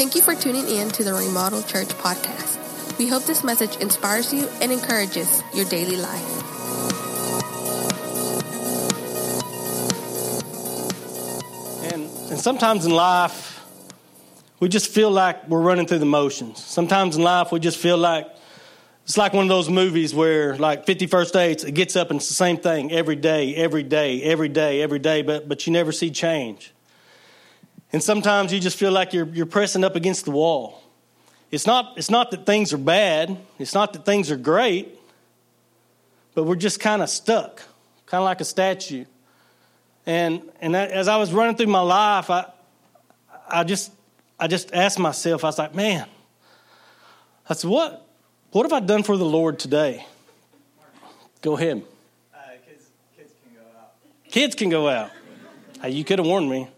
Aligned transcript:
Thank 0.00 0.14
you 0.14 0.22
for 0.22 0.34
tuning 0.34 0.66
in 0.66 0.88
to 0.92 1.04
the 1.04 1.12
Remodel 1.12 1.62
Church 1.62 1.88
podcast. 1.88 2.98
We 2.98 3.06
hope 3.06 3.24
this 3.24 3.44
message 3.44 3.76
inspires 3.82 4.32
you 4.32 4.48
and 4.62 4.72
encourages 4.72 5.42
your 5.54 5.66
daily 5.66 5.96
life. 5.96 6.42
And, 11.92 12.04
and 12.30 12.40
sometimes 12.40 12.86
in 12.86 12.92
life, 12.92 13.62
we 14.58 14.70
just 14.70 14.90
feel 14.90 15.10
like 15.10 15.46
we're 15.46 15.60
running 15.60 15.86
through 15.86 15.98
the 15.98 16.06
motions. 16.06 16.64
Sometimes 16.64 17.18
in 17.18 17.22
life, 17.22 17.52
we 17.52 17.60
just 17.60 17.76
feel 17.76 17.98
like 17.98 18.26
it's 19.04 19.18
like 19.18 19.34
one 19.34 19.44
of 19.44 19.50
those 19.50 19.68
movies 19.68 20.14
where, 20.14 20.56
like 20.56 20.86
50 20.86 21.08
First 21.08 21.34
Dates, 21.34 21.62
it 21.62 21.72
gets 21.72 21.94
up 21.94 22.08
and 22.08 22.20
it's 22.20 22.28
the 22.28 22.32
same 22.32 22.56
thing 22.56 22.90
every 22.90 23.16
day, 23.16 23.54
every 23.54 23.82
day, 23.82 24.22
every 24.22 24.48
day, 24.48 24.80
every 24.80 24.98
day, 24.98 25.20
but, 25.20 25.46
but 25.46 25.66
you 25.66 25.74
never 25.74 25.92
see 25.92 26.10
change. 26.10 26.72
And 27.92 28.02
sometimes 28.02 28.52
you 28.52 28.60
just 28.60 28.78
feel 28.78 28.92
like 28.92 29.12
you're, 29.12 29.26
you're 29.26 29.46
pressing 29.46 29.84
up 29.84 29.96
against 29.96 30.24
the 30.24 30.30
wall. 30.30 30.82
It's 31.50 31.66
not, 31.66 31.94
it's 31.96 32.10
not 32.10 32.30
that 32.30 32.46
things 32.46 32.72
are 32.72 32.78
bad, 32.78 33.36
it's 33.58 33.74
not 33.74 33.92
that 33.94 34.04
things 34.04 34.30
are 34.30 34.36
great, 34.36 34.96
but 36.34 36.44
we're 36.44 36.54
just 36.54 36.78
kind 36.78 37.02
of 37.02 37.10
stuck, 37.10 37.62
kind 38.06 38.20
of 38.20 38.24
like 38.24 38.40
a 38.40 38.44
statue. 38.44 39.04
And, 40.06 40.42
and 40.60 40.76
as 40.76 41.08
I 41.08 41.16
was 41.16 41.32
running 41.32 41.56
through 41.56 41.66
my 41.66 41.80
life, 41.80 42.30
I, 42.30 42.46
I, 43.48 43.64
just, 43.64 43.92
I 44.38 44.46
just 44.46 44.72
asked 44.72 44.98
myself, 44.98 45.42
I 45.42 45.48
was 45.48 45.58
like, 45.58 45.74
man, 45.74 46.06
I 47.48 47.54
said, 47.54 47.68
what, 47.68 48.06
what 48.52 48.62
have 48.62 48.72
I 48.72 48.78
done 48.84 49.02
for 49.02 49.16
the 49.16 49.24
Lord 49.24 49.58
today? 49.58 50.06
Go 51.42 51.56
ahead. 51.56 51.82
Uh, 52.32 52.38
kids, 52.64 52.90
kids 53.16 53.32
can 53.42 53.54
go 53.54 53.78
out. 53.78 53.92
Kids 54.30 54.54
can 54.54 54.68
go 54.68 54.88
out. 54.88 55.10
Hey, 55.82 55.90
you 55.90 56.04
could 56.04 56.20
have 56.20 56.26
warned 56.26 56.48
me. 56.48 56.68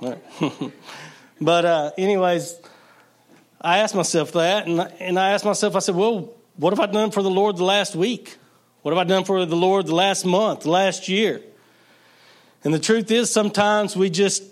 but 1.40 1.64
uh, 1.64 1.90
anyways, 1.96 2.58
I 3.60 3.78
asked 3.78 3.94
myself 3.94 4.32
that, 4.32 4.66
and, 4.66 4.80
and 5.00 5.18
I 5.18 5.30
asked 5.30 5.44
myself, 5.44 5.74
I 5.76 5.78
said, 5.80 5.94
well, 5.94 6.34
what 6.56 6.72
have 6.72 6.80
I 6.80 6.90
done 6.90 7.10
for 7.10 7.22
the 7.22 7.30
Lord 7.30 7.56
the 7.56 7.64
last 7.64 7.96
week? 7.96 8.36
What 8.82 8.92
have 8.92 8.98
I 8.98 9.04
done 9.04 9.24
for 9.24 9.44
the 9.44 9.56
Lord 9.56 9.86
the 9.86 9.94
last 9.94 10.24
month, 10.24 10.64
last 10.64 11.08
year? 11.08 11.42
And 12.62 12.72
the 12.72 12.78
truth 12.78 13.10
is, 13.10 13.30
sometimes 13.30 13.96
we 13.96 14.10
just 14.10 14.42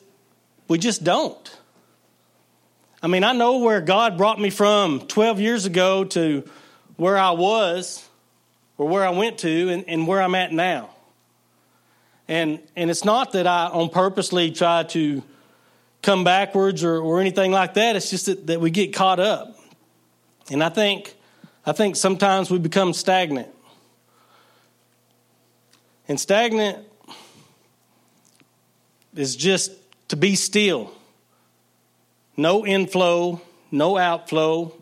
we 0.69 0.79
just 0.79 1.05
don't. 1.05 1.59
I 3.03 3.07
mean, 3.07 3.23
I 3.23 3.33
know 3.33 3.59
where 3.59 3.81
God 3.81 4.17
brought 4.17 4.41
me 4.41 4.51
from 4.51 5.01
12 5.01 5.41
years 5.41 5.67
ago 5.67 6.05
to 6.05 6.49
where 6.97 7.19
I 7.19 7.33
was, 7.33 8.09
or 8.79 8.89
where 8.89 9.05
I 9.05 9.11
went 9.11 9.39
to, 9.41 9.69
and, 9.69 9.85
and 9.89 10.07
where 10.07 10.23
I'm 10.23 10.35
at 10.35 10.53
now. 10.53 10.91
And 12.27 12.61
and 12.75 12.91
it's 12.91 13.05
not 13.05 13.33
that 13.33 13.47
I 13.47 13.67
on 13.67 13.91
purposely 13.91 14.51
try 14.51 14.85
to 14.85 15.23
come 16.05 16.25
backwards 16.25 16.85
or, 16.85 16.99
or 16.99 17.21
anything 17.21 17.51
like 17.51 17.75
that. 17.75 17.97
It's 17.97 18.11
just 18.11 18.27
that, 18.27 18.47
that 18.47 18.61
we 18.61 18.71
get 18.71 18.95
caught 18.95 19.21
up. 19.21 19.59
And 20.51 20.63
I 20.63 20.69
think, 20.69 21.15
I 21.65 21.73
think 21.73 21.97
sometimes 21.97 22.51
we 22.51 22.59
become 22.59 22.93
stagnant. 22.93 23.49
And 26.07 26.21
stagnant 26.21 26.87
is 29.15 29.35
just 29.35 29.73
to 30.09 30.17
be 30.17 30.37
still. 30.37 30.93
No 32.37 32.67
inflow, 32.67 33.41
no 33.71 33.97
outflow. 33.97 34.75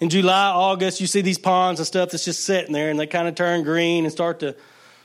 In 0.00 0.10
July, 0.10 0.50
August, 0.50 1.00
you 1.00 1.06
see 1.06 1.22
these 1.22 1.38
ponds 1.38 1.80
and 1.80 1.86
stuff 1.86 2.10
that's 2.10 2.24
just 2.24 2.44
sitting 2.44 2.72
there 2.72 2.90
and 2.90 3.00
they 3.00 3.06
kind 3.06 3.26
of 3.26 3.34
turn 3.34 3.62
green 3.62 4.04
and 4.04 4.12
start 4.12 4.40
to 4.40 4.54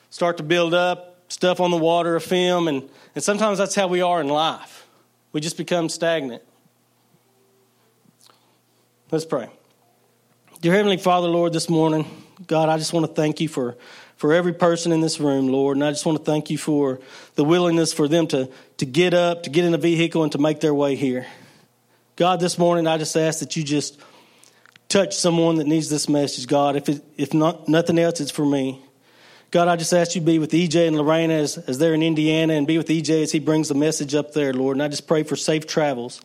start 0.09 0.37
to 0.37 0.43
build 0.43 0.73
up 0.73 1.09
stuff 1.29 1.59
on 1.59 1.71
the 1.71 1.77
water, 1.77 2.15
a 2.15 2.21
film, 2.21 2.67
and, 2.67 2.89
and 3.15 3.23
sometimes 3.23 3.59
that's 3.59 3.75
how 3.75 3.87
we 3.87 4.01
are 4.01 4.19
in 4.19 4.27
life. 4.27 4.78
We 5.31 5.41
just 5.41 5.57
become 5.57 5.89
stagnant. 5.89 6.41
Let's 9.11 9.25
pray. 9.25 9.49
Dear 10.61 10.73
Heavenly 10.73 10.97
Father, 10.97 11.27
Lord, 11.27 11.53
this 11.53 11.69
morning, 11.69 12.05
God, 12.47 12.67
I 12.67 12.77
just 12.77 12.93
want 12.93 13.05
to 13.05 13.13
thank 13.13 13.39
you 13.39 13.47
for, 13.47 13.77
for 14.17 14.33
every 14.33 14.53
person 14.53 14.91
in 14.91 15.01
this 15.01 15.19
room, 15.19 15.47
Lord. 15.47 15.77
And 15.77 15.83
I 15.83 15.91
just 15.91 16.05
want 16.05 16.17
to 16.17 16.23
thank 16.23 16.49
you 16.49 16.57
for 16.57 16.99
the 17.35 17.43
willingness 17.43 17.93
for 17.93 18.07
them 18.07 18.27
to, 18.27 18.49
to 18.77 18.85
get 18.85 19.13
up, 19.13 19.43
to 19.43 19.49
get 19.49 19.65
in 19.65 19.73
a 19.73 19.77
vehicle, 19.77 20.23
and 20.23 20.31
to 20.31 20.37
make 20.37 20.61
their 20.61 20.73
way 20.73 20.95
here. 20.95 21.27
God, 22.15 22.39
this 22.39 22.57
morning, 22.57 22.87
I 22.87 22.97
just 22.97 23.15
ask 23.15 23.39
that 23.39 23.55
you 23.55 23.63
just 23.63 23.99
touch 24.89 25.15
someone 25.15 25.55
that 25.55 25.67
needs 25.67 25.89
this 25.89 26.09
message, 26.09 26.47
God. 26.47 26.75
If, 26.75 26.89
it, 26.89 27.03
if 27.17 27.33
not, 27.33 27.69
nothing 27.69 27.99
else, 27.99 28.19
it's 28.19 28.31
for 28.31 28.45
me. 28.45 28.83
God, 29.51 29.67
I 29.67 29.77
just 29.77 29.93
ask 29.93 30.13
you 30.13 30.21
to 30.21 30.25
be 30.25 30.37
with 30.37 30.51
EJ 30.51 30.87
and 30.87 30.95
Lorena 30.95 31.33
as, 31.33 31.57
as 31.57 31.79
they're 31.79 31.95
in 31.95 32.03
Indiana 32.03 32.53
and 32.53 32.67
be 32.67 32.77
with 32.77 32.87
EJ 32.87 33.23
as 33.23 33.31
he 33.31 33.39
brings 33.39 33.67
the 33.67 33.73
message 33.73 34.13
up 34.13 34.33
there, 34.33 34.53
Lord. 34.53 34.75
And 34.75 34.83
I 34.83 34.89
just 34.89 35.07
pray 35.07 35.23
for 35.23 35.35
safe 35.35 35.65
travels. 35.65 36.21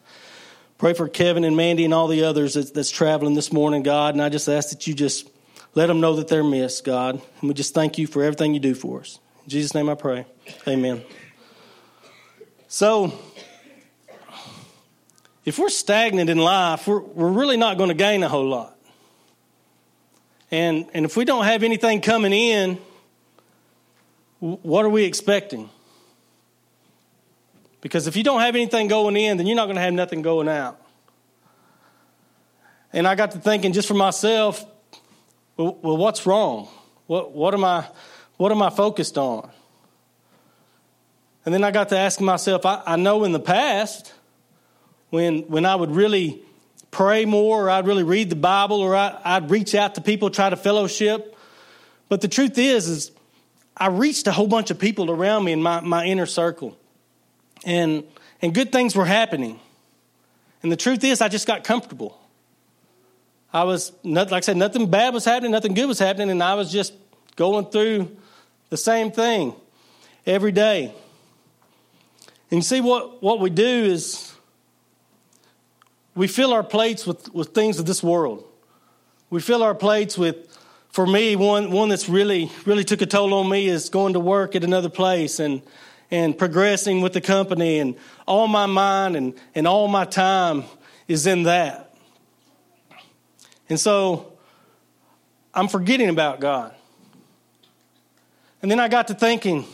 Pray 0.76 0.92
for 0.92 1.08
Kevin 1.08 1.44
and 1.44 1.56
Mandy 1.56 1.86
and 1.86 1.94
all 1.94 2.06
the 2.06 2.24
others 2.24 2.52
that's, 2.52 2.72
that's 2.72 2.90
traveling 2.90 3.34
this 3.34 3.50
morning, 3.50 3.82
God. 3.82 4.14
And 4.14 4.22
I 4.22 4.28
just 4.28 4.46
ask 4.46 4.68
that 4.70 4.86
you 4.86 4.92
just 4.92 5.30
let 5.74 5.86
them 5.86 6.00
know 6.00 6.16
that 6.16 6.28
they're 6.28 6.44
missed, 6.44 6.84
God. 6.84 7.14
And 7.40 7.48
we 7.48 7.54
just 7.54 7.72
thank 7.72 7.96
you 7.96 8.06
for 8.06 8.22
everything 8.22 8.52
you 8.52 8.60
do 8.60 8.74
for 8.74 9.00
us. 9.00 9.18
In 9.44 9.50
Jesus' 9.50 9.74
name 9.74 9.88
I 9.88 9.94
pray. 9.94 10.26
Amen. 10.68 11.02
So, 12.68 13.18
if 15.46 15.58
we're 15.58 15.70
stagnant 15.70 16.28
in 16.28 16.36
life, 16.36 16.86
we're, 16.86 17.00
we're 17.00 17.32
really 17.32 17.56
not 17.56 17.78
going 17.78 17.88
to 17.88 17.94
gain 17.94 18.22
a 18.22 18.28
whole 18.28 18.48
lot. 18.48 18.76
And, 20.50 20.86
and 20.92 21.06
if 21.06 21.16
we 21.16 21.24
don't 21.24 21.44
have 21.44 21.62
anything 21.62 22.02
coming 22.02 22.34
in, 22.34 22.78
what 24.44 24.84
are 24.84 24.90
we 24.90 25.04
expecting? 25.04 25.70
Because 27.80 28.06
if 28.06 28.14
you 28.14 28.22
don't 28.22 28.40
have 28.40 28.54
anything 28.54 28.88
going 28.88 29.16
in, 29.16 29.38
then 29.38 29.46
you're 29.46 29.56
not 29.56 29.64
going 29.64 29.76
to 29.76 29.82
have 29.82 29.94
nothing 29.94 30.20
going 30.20 30.48
out. 30.48 30.78
And 32.92 33.08
I 33.08 33.14
got 33.14 33.30
to 33.30 33.38
thinking 33.38 33.72
just 33.72 33.88
for 33.88 33.94
myself, 33.94 34.62
well, 35.56 35.78
well 35.80 35.96
what's 35.96 36.26
wrong? 36.26 36.68
What, 37.06 37.32
what, 37.32 37.54
am 37.54 37.64
I, 37.64 37.86
what 38.36 38.52
am 38.52 38.60
I 38.60 38.68
focused 38.68 39.16
on? 39.16 39.50
And 41.46 41.54
then 41.54 41.64
I 41.64 41.70
got 41.70 41.88
to 41.88 41.98
asking 41.98 42.26
myself, 42.26 42.66
I, 42.66 42.82
I 42.84 42.96
know 42.96 43.24
in 43.24 43.32
the 43.32 43.40
past, 43.40 44.12
when, 45.08 45.40
when 45.42 45.64
I 45.64 45.74
would 45.74 45.90
really 45.90 46.42
pray 46.90 47.24
more, 47.24 47.66
or 47.66 47.70
I'd 47.70 47.86
really 47.86 48.02
read 48.02 48.28
the 48.28 48.36
Bible, 48.36 48.80
or 48.80 48.94
I, 48.94 49.18
I'd 49.24 49.50
reach 49.50 49.74
out 49.74 49.94
to 49.94 50.02
people, 50.02 50.28
try 50.28 50.50
to 50.50 50.56
fellowship. 50.56 51.34
But 52.10 52.20
the 52.20 52.28
truth 52.28 52.58
is, 52.58 52.88
is 52.88 53.10
I 53.76 53.88
reached 53.88 54.26
a 54.26 54.32
whole 54.32 54.46
bunch 54.46 54.70
of 54.70 54.78
people 54.78 55.10
around 55.10 55.44
me 55.44 55.52
in 55.52 55.62
my, 55.62 55.80
my 55.80 56.04
inner 56.04 56.26
circle. 56.26 56.76
And, 57.64 58.04
and 58.40 58.54
good 58.54 58.70
things 58.70 58.94
were 58.94 59.04
happening. 59.04 59.58
And 60.62 60.70
the 60.70 60.76
truth 60.76 61.02
is, 61.04 61.20
I 61.20 61.28
just 61.28 61.46
got 61.46 61.64
comfortable. 61.64 62.18
I 63.52 63.64
was, 63.64 63.92
like 64.02 64.32
I 64.32 64.40
said, 64.40 64.56
nothing 64.56 64.90
bad 64.90 65.14
was 65.14 65.24
happening, 65.24 65.52
nothing 65.52 65.74
good 65.74 65.86
was 65.86 65.98
happening, 65.98 66.30
and 66.30 66.42
I 66.42 66.54
was 66.54 66.72
just 66.72 66.92
going 67.36 67.66
through 67.66 68.16
the 68.70 68.76
same 68.76 69.12
thing 69.12 69.54
every 70.26 70.52
day. 70.52 70.92
And 72.50 72.58
you 72.58 72.62
see, 72.62 72.80
what, 72.80 73.22
what 73.22 73.40
we 73.40 73.50
do 73.50 73.64
is 73.64 74.34
we 76.14 76.26
fill 76.26 76.52
our 76.52 76.62
plates 76.62 77.06
with, 77.06 77.32
with 77.34 77.48
things 77.48 77.78
of 77.78 77.86
this 77.86 78.02
world. 78.02 78.44
We 79.30 79.40
fill 79.40 79.62
our 79.62 79.74
plates 79.74 80.16
with 80.16 80.53
for 80.94 81.08
me, 81.08 81.34
one, 81.34 81.72
one 81.72 81.88
that's 81.88 82.08
really, 82.08 82.52
really 82.64 82.84
took 82.84 83.02
a 83.02 83.06
toll 83.06 83.34
on 83.34 83.48
me 83.48 83.66
is 83.66 83.88
going 83.88 84.12
to 84.12 84.20
work 84.20 84.54
at 84.54 84.62
another 84.62 84.88
place 84.88 85.40
and, 85.40 85.60
and 86.08 86.38
progressing 86.38 87.00
with 87.00 87.12
the 87.12 87.20
company. 87.20 87.80
And 87.80 87.96
all 88.28 88.46
my 88.46 88.66
mind 88.66 89.16
and, 89.16 89.34
and 89.56 89.66
all 89.66 89.88
my 89.88 90.04
time 90.04 90.62
is 91.08 91.26
in 91.26 91.42
that. 91.42 91.92
And 93.68 93.80
so 93.80 94.34
I'm 95.52 95.66
forgetting 95.66 96.10
about 96.10 96.38
God. 96.38 96.72
And 98.62 98.70
then 98.70 98.78
I 98.78 98.86
got 98.86 99.08
to 99.08 99.14
thinking, 99.14 99.64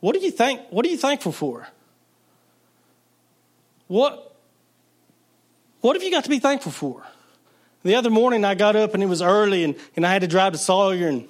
what 0.00 0.12
do 0.12 0.18
you 0.18 0.32
think? 0.32 0.60
What 0.70 0.84
are 0.84 0.88
you 0.88 0.96
thankful 0.96 1.30
for? 1.30 1.68
What, 3.86 4.34
what 5.82 5.94
have 5.94 6.02
you 6.02 6.10
got 6.10 6.24
to 6.24 6.30
be 6.30 6.40
thankful 6.40 6.72
for? 6.72 7.04
The 7.84 7.96
other 7.96 8.10
morning 8.10 8.44
I 8.44 8.54
got 8.54 8.76
up 8.76 8.94
and 8.94 9.02
it 9.02 9.06
was 9.06 9.22
early 9.22 9.64
and, 9.64 9.74
and 9.96 10.06
I 10.06 10.12
had 10.12 10.22
to 10.22 10.28
drive 10.28 10.52
to 10.52 10.58
Sawyer 10.58 11.08
and, 11.08 11.28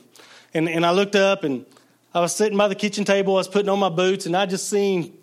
and, 0.52 0.68
and 0.68 0.84
I 0.84 0.90
looked 0.90 1.16
up 1.16 1.44
and 1.44 1.64
I 2.12 2.20
was 2.20 2.34
sitting 2.36 2.58
by 2.58 2.68
the 2.68 2.74
kitchen 2.74 3.04
table, 3.04 3.34
I 3.34 3.38
was 3.38 3.48
putting 3.48 3.70
on 3.70 3.78
my 3.78 3.88
boots 3.88 4.26
and 4.26 4.36
I 4.36 4.44
just 4.44 4.68
seen 4.68 5.16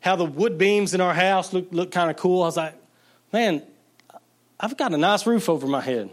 how 0.00 0.16
the 0.16 0.26
wood 0.26 0.58
beams 0.58 0.92
in 0.92 1.00
our 1.00 1.14
house 1.14 1.54
looked, 1.54 1.72
looked 1.72 1.92
kind 1.92 2.10
of 2.10 2.16
cool. 2.16 2.42
I 2.42 2.46
was 2.46 2.56
like, 2.58 2.74
man, 3.32 3.62
I've 4.60 4.76
got 4.76 4.92
a 4.92 4.98
nice 4.98 5.26
roof 5.26 5.48
over 5.48 5.66
my 5.66 5.80
head. 5.80 6.10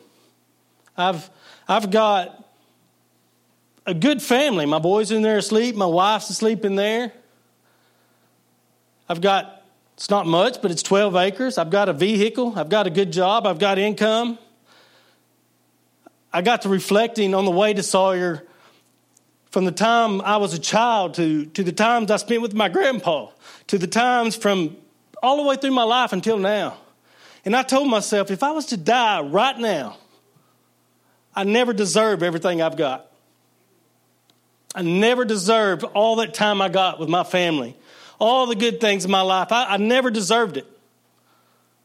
I've, 0.95 1.29
I've 1.67 1.91
got 1.91 2.47
a 3.85 3.93
good 3.93 4.21
family. 4.21 4.65
My 4.65 4.79
boys 4.79 5.11
in 5.11 5.21
there 5.21 5.37
asleep, 5.37 5.75
my 5.75 5.85
wife's 5.85 6.29
asleep 6.29 6.63
in 6.63 6.75
there. 6.75 7.11
I've 9.09 9.19
got, 9.19 9.65
it's 9.95 10.09
not 10.09 10.25
much, 10.25 10.61
but 10.61 10.71
it's 10.71 10.83
12 10.83 11.15
acres. 11.17 11.57
I've 11.57 11.69
got 11.69 11.89
a 11.89 11.93
vehicle, 11.93 12.53
I've 12.55 12.69
got 12.69 12.87
a 12.87 12.89
good 12.89 13.11
job, 13.11 13.45
I've 13.45 13.59
got 13.59 13.77
income. 13.77 14.39
I 16.33 16.41
got 16.41 16.61
to 16.63 16.69
reflecting 16.69 17.33
on 17.33 17.45
the 17.45 17.51
way 17.51 17.73
to 17.73 17.83
Sawyer 17.83 18.45
from 19.51 19.65
the 19.65 19.71
time 19.71 20.21
I 20.21 20.37
was 20.37 20.53
a 20.53 20.59
child 20.59 21.15
to, 21.15 21.45
to 21.45 21.63
the 21.63 21.73
times 21.73 22.09
I 22.09 22.17
spent 22.17 22.41
with 22.41 22.53
my 22.53 22.69
grandpa, 22.69 23.27
to 23.67 23.77
the 23.77 23.87
times 23.87 24.35
from 24.35 24.77
all 25.21 25.37
the 25.37 25.43
way 25.43 25.57
through 25.57 25.71
my 25.71 25.83
life 25.83 26.13
until 26.13 26.37
now. 26.37 26.77
And 27.43 27.55
I 27.55 27.63
told 27.63 27.89
myself, 27.89 28.31
if 28.31 28.43
I 28.43 28.51
was 28.51 28.67
to 28.67 28.77
die 28.77 29.21
right 29.21 29.57
now, 29.57 29.97
I 31.35 31.43
never 31.43 31.73
deserve 31.73 32.23
everything 32.23 32.61
I've 32.61 32.77
got. 32.77 33.07
I 34.73 34.83
never 34.83 35.25
deserved 35.25 35.83
all 35.83 36.17
that 36.17 36.33
time 36.33 36.61
I 36.61 36.69
got 36.69 36.97
with 36.97 37.09
my 37.09 37.23
family, 37.25 37.75
all 38.19 38.45
the 38.45 38.55
good 38.55 38.79
things 38.79 39.03
in 39.03 39.11
my 39.11 39.21
life. 39.21 39.51
I, 39.51 39.73
I 39.73 39.77
never 39.77 40.09
deserved 40.09 40.55
it. 40.55 40.65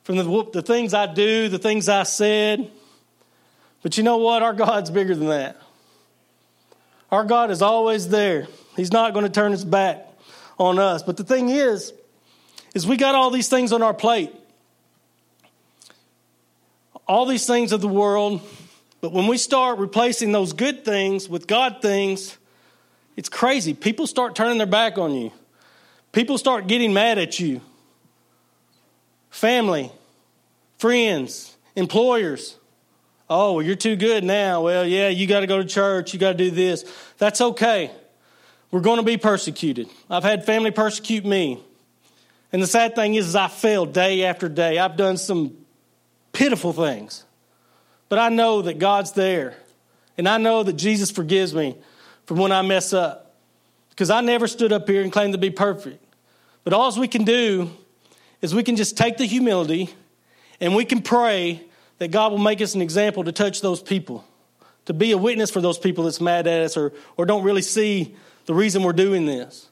From 0.05 0.17
the, 0.19 0.51
the 0.53 0.63
things 0.63 0.95
I 0.95 1.13
do, 1.13 1.49
the 1.49 1.59
things 1.59 1.89
I 1.89 2.05
said. 2.05 2.71
But 3.87 3.97
you 3.97 4.03
know 4.03 4.17
what? 4.17 4.43
Our 4.43 4.53
God's 4.53 4.91
bigger 4.91 5.15
than 5.15 5.29
that. 5.29 5.63
Our 7.13 7.23
God 7.23 7.53
is 7.53 7.63
always 7.63 8.09
there. 8.09 8.49
He's 8.75 8.91
not 8.91 9.13
going 9.13 9.25
to 9.25 9.31
turn 9.31 9.53
his 9.53 9.65
back 9.65 10.05
on 10.59 10.81
us. 10.81 11.05
But 11.05 11.17
the 11.17 11.23
thing 11.23 11.51
is, 11.51 11.93
is 12.75 12.85
we 12.85 12.97
got 12.97 13.15
all 13.15 13.31
these 13.31 13.49
things 13.49 13.73
on 13.73 13.85
our 13.85 13.95
plate. 13.95 14.35
All 17.07 17.27
these 17.27 17.47
things 17.47 17.71
of 17.71 17.81
the 17.81 17.87
world, 17.87 18.41
but 19.01 19.13
when 19.13 19.29
we 19.29 19.39
start 19.39 19.79
replacing 19.79 20.33
those 20.33 20.53
good 20.53 20.85
things 20.85 21.29
with 21.29 21.47
God 21.47 21.81
things, 21.81 22.37
it's 23.17 23.29
crazy. 23.29 23.73
People 23.73 24.09
start 24.09 24.35
turning 24.35 24.59
their 24.59 24.67
back 24.67 24.99
on 24.99 25.15
you. 25.15 25.31
People 26.11 26.39
start 26.39 26.67
getting 26.67 26.93
mad 26.93 27.19
at 27.19 27.39
you. 27.39 27.61
Family, 29.31 29.93
friends, 30.77 31.57
employers. 31.77 32.57
Oh, 33.29 33.55
well, 33.55 33.63
you're 33.63 33.75
too 33.75 33.97
good 33.97 34.23
now. 34.23 34.63
Well, 34.63 34.87
yeah, 34.87 35.09
you 35.09 35.27
got 35.27 35.41
to 35.41 35.47
go 35.47 35.59
to 35.59 35.65
church. 35.65 36.13
You 36.13 36.21
got 36.21 36.33
to 36.33 36.39
do 36.39 36.51
this. 36.51 36.85
That's 37.19 37.41
okay. 37.41 37.91
We're 38.71 38.81
going 38.81 38.99
to 38.99 39.03
be 39.03 39.17
persecuted. 39.17 39.89
I've 40.09 40.23
had 40.23 40.45
family 40.45 40.71
persecute 40.71 41.25
me. 41.25 41.63
And 42.53 42.63
the 42.63 42.67
sad 42.67 42.95
thing 42.95 43.15
is, 43.15 43.29
is 43.29 43.35
I 43.35 43.49
fail 43.49 43.85
day 43.85 44.25
after 44.25 44.49
day. 44.49 44.79
I've 44.79 44.97
done 44.97 45.17
some 45.17 45.57
pitiful 46.33 46.73
things. 46.73 47.25
But 48.09 48.21
I 48.21 48.29
know 48.29 48.63
that 48.63 48.79
God's 48.79 49.13
there. 49.13 49.57
And 50.17 50.29
I 50.29 50.39
know 50.39 50.63
that 50.63 50.75
Jesus 50.75 51.11
forgives 51.11 51.55
me 51.55 51.77
from 52.27 52.39
when 52.39 52.53
I 52.53 52.63
mess 52.63 52.93
up. 52.93 53.35
Because 53.91 54.11
I 54.11 54.21
never 54.21 54.47
stood 54.47 54.73
up 54.73 54.89
here 54.89 55.03
and 55.03 55.11
claimed 55.11 55.33
to 55.33 55.39
be 55.39 55.51
perfect. 55.51 56.03
But 56.63 56.73
all 56.73 56.99
we 56.99 57.09
can 57.09 57.25
do 57.25 57.71
is 58.41 58.55
we 58.55 58.63
can 58.63 58.77
just 58.77 58.97
take 58.97 59.17
the 59.17 59.25
humility 59.25 59.91
and 60.61 60.75
we 60.75 60.85
can 60.85 61.03
pray 61.03 61.63
that 61.99 62.11
God 62.11 62.33
will 62.33 62.39
make 62.39 62.61
us 62.61 62.75
an 62.75 62.83
example 62.83 63.25
to 63.25 63.33
touch 63.33 63.61
those 63.61 63.83
people, 63.83 64.25
to 64.85 64.95
be 64.95 65.13
a 65.13 65.19
witness 65.19 65.51
for 65.51 65.61
those 65.61 65.79
people 65.79 66.05
that's 66.05 66.21
mad 66.21 66.47
at 66.47 66.63
us 66.63 66.77
or, 66.77 66.93
or 67.17 67.27
don't 67.27 67.43
really 67.43 67.63
see 67.63 68.15
the 68.47 68.55
reason 68.55 68.83
we're 68.83 68.93
doing 68.93 69.27
this. 69.27 69.69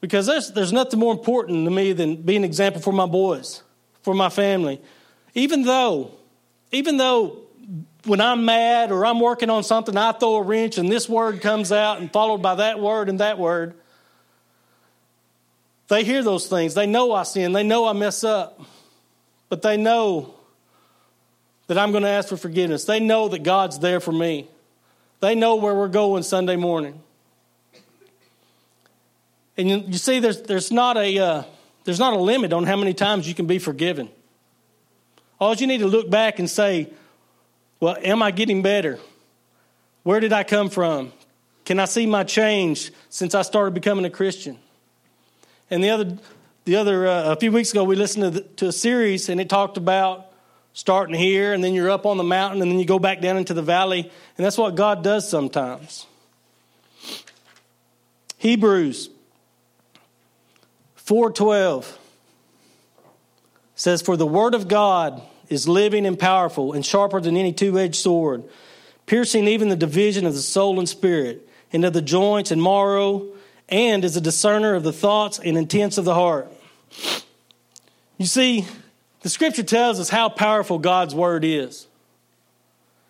Because 0.00 0.26
there's, 0.26 0.52
there's 0.52 0.72
nothing 0.72 1.00
more 1.00 1.12
important 1.12 1.64
to 1.64 1.70
me 1.70 1.92
than 1.92 2.16
being 2.16 2.38
an 2.38 2.44
example 2.44 2.80
for 2.80 2.92
my 2.92 3.06
boys, 3.06 3.62
for 4.02 4.14
my 4.14 4.28
family. 4.28 4.80
Even 5.34 5.62
though, 5.62 6.12
even 6.70 6.96
though 6.98 7.38
when 8.04 8.20
I'm 8.20 8.44
mad 8.44 8.92
or 8.92 9.04
I'm 9.04 9.18
working 9.18 9.50
on 9.50 9.64
something, 9.64 9.96
I 9.96 10.12
throw 10.12 10.36
a 10.36 10.42
wrench 10.42 10.78
and 10.78 10.90
this 10.90 11.08
word 11.08 11.40
comes 11.40 11.72
out 11.72 12.00
and 12.00 12.12
followed 12.12 12.42
by 12.42 12.56
that 12.56 12.78
word 12.80 13.08
and 13.08 13.20
that 13.20 13.38
word. 13.38 13.74
They 15.88 16.04
hear 16.04 16.22
those 16.22 16.46
things. 16.46 16.74
They 16.74 16.86
know 16.86 17.12
I 17.12 17.22
sin. 17.24 17.52
They 17.52 17.62
know 17.62 17.86
I 17.86 17.92
mess 17.94 18.22
up. 18.22 18.60
But 19.48 19.62
they 19.62 19.76
know 19.76 20.34
that 21.68 21.78
I'm 21.78 21.92
going 21.92 22.02
to 22.02 22.08
ask 22.08 22.28
for 22.28 22.36
forgiveness. 22.36 22.84
They 22.84 22.98
know 22.98 23.28
that 23.28 23.44
God's 23.44 23.78
there 23.78 24.00
for 24.00 24.12
me. 24.12 24.48
They 25.20 25.34
know 25.34 25.56
where 25.56 25.74
we're 25.74 25.88
going 25.88 26.22
Sunday 26.22 26.56
morning. 26.56 27.00
And 29.56 29.68
you, 29.68 29.84
you 29.86 29.98
see, 29.98 30.18
there's, 30.18 30.42
there's, 30.42 30.72
not 30.72 30.96
a, 30.96 31.18
uh, 31.18 31.42
there's 31.84 31.98
not 31.98 32.14
a 32.14 32.18
limit 32.18 32.52
on 32.52 32.64
how 32.64 32.76
many 32.76 32.94
times 32.94 33.28
you 33.28 33.34
can 33.34 33.46
be 33.46 33.58
forgiven. 33.58 34.08
All 35.40 35.54
you 35.54 35.66
need 35.66 35.78
to 35.78 35.86
look 35.86 36.08
back 36.08 36.38
and 36.38 36.48
say, 36.48 36.90
well, 37.80 37.96
am 38.02 38.22
I 38.22 38.30
getting 38.30 38.62
better? 38.62 38.98
Where 40.04 40.20
did 40.20 40.32
I 40.32 40.44
come 40.44 40.70
from? 40.70 41.12
Can 41.64 41.78
I 41.78 41.84
see 41.84 42.06
my 42.06 42.24
change 42.24 42.92
since 43.10 43.34
I 43.34 43.42
started 43.42 43.74
becoming 43.74 44.04
a 44.04 44.10
Christian? 44.10 44.58
And 45.70 45.84
the 45.84 45.90
other, 45.90 46.16
the 46.64 46.76
other 46.76 47.06
uh, 47.06 47.32
a 47.32 47.36
few 47.36 47.52
weeks 47.52 47.72
ago, 47.72 47.84
we 47.84 47.94
listened 47.94 48.24
to, 48.24 48.30
the, 48.30 48.40
to 48.56 48.66
a 48.68 48.72
series, 48.72 49.28
and 49.28 49.40
it 49.40 49.50
talked 49.50 49.76
about 49.76 50.27
starting 50.78 51.16
here, 51.16 51.52
and 51.52 51.64
then 51.64 51.74
you're 51.74 51.90
up 51.90 52.06
on 52.06 52.18
the 52.18 52.22
mountain, 52.22 52.62
and 52.62 52.70
then 52.70 52.78
you 52.78 52.84
go 52.84 53.00
back 53.00 53.20
down 53.20 53.36
into 53.36 53.52
the 53.52 53.62
valley, 53.62 53.98
and 54.02 54.46
that's 54.46 54.56
what 54.56 54.76
God 54.76 55.02
does 55.02 55.28
sometimes. 55.28 56.06
Hebrews 58.36 59.10
4:12 60.94 61.98
says, 63.74 64.00
"For 64.02 64.16
the 64.16 64.24
word 64.24 64.54
of 64.54 64.68
God." 64.68 65.20
is 65.48 65.66
living 65.66 66.04
and 66.04 66.18
powerful 66.18 66.74
and 66.74 66.84
sharper 66.84 67.22
than 67.22 67.34
any 67.34 67.54
two 67.54 67.78
edged 67.78 67.94
sword, 67.94 68.44
piercing 69.06 69.48
even 69.48 69.70
the 69.70 69.76
division 69.76 70.26
of 70.26 70.34
the 70.34 70.42
soul 70.42 70.78
and 70.78 70.86
spirit, 70.86 71.48
and 71.72 71.86
of 71.86 71.94
the 71.94 72.02
joints 72.02 72.50
and 72.50 72.62
marrow, 72.62 73.26
and 73.70 74.04
is 74.04 74.14
a 74.14 74.20
discerner 74.20 74.74
of 74.74 74.82
the 74.82 74.92
thoughts 74.92 75.38
and 75.38 75.56
intents 75.56 75.96
of 75.96 76.04
the 76.04 76.12
heart. 76.12 76.52
You 78.18 78.26
see, 78.26 78.66
the 79.22 79.28
scripture 79.28 79.62
tells 79.62 80.00
us 80.00 80.08
how 80.08 80.28
powerful 80.28 80.78
God's 80.78 81.14
word 81.14 81.44
is. 81.44 81.86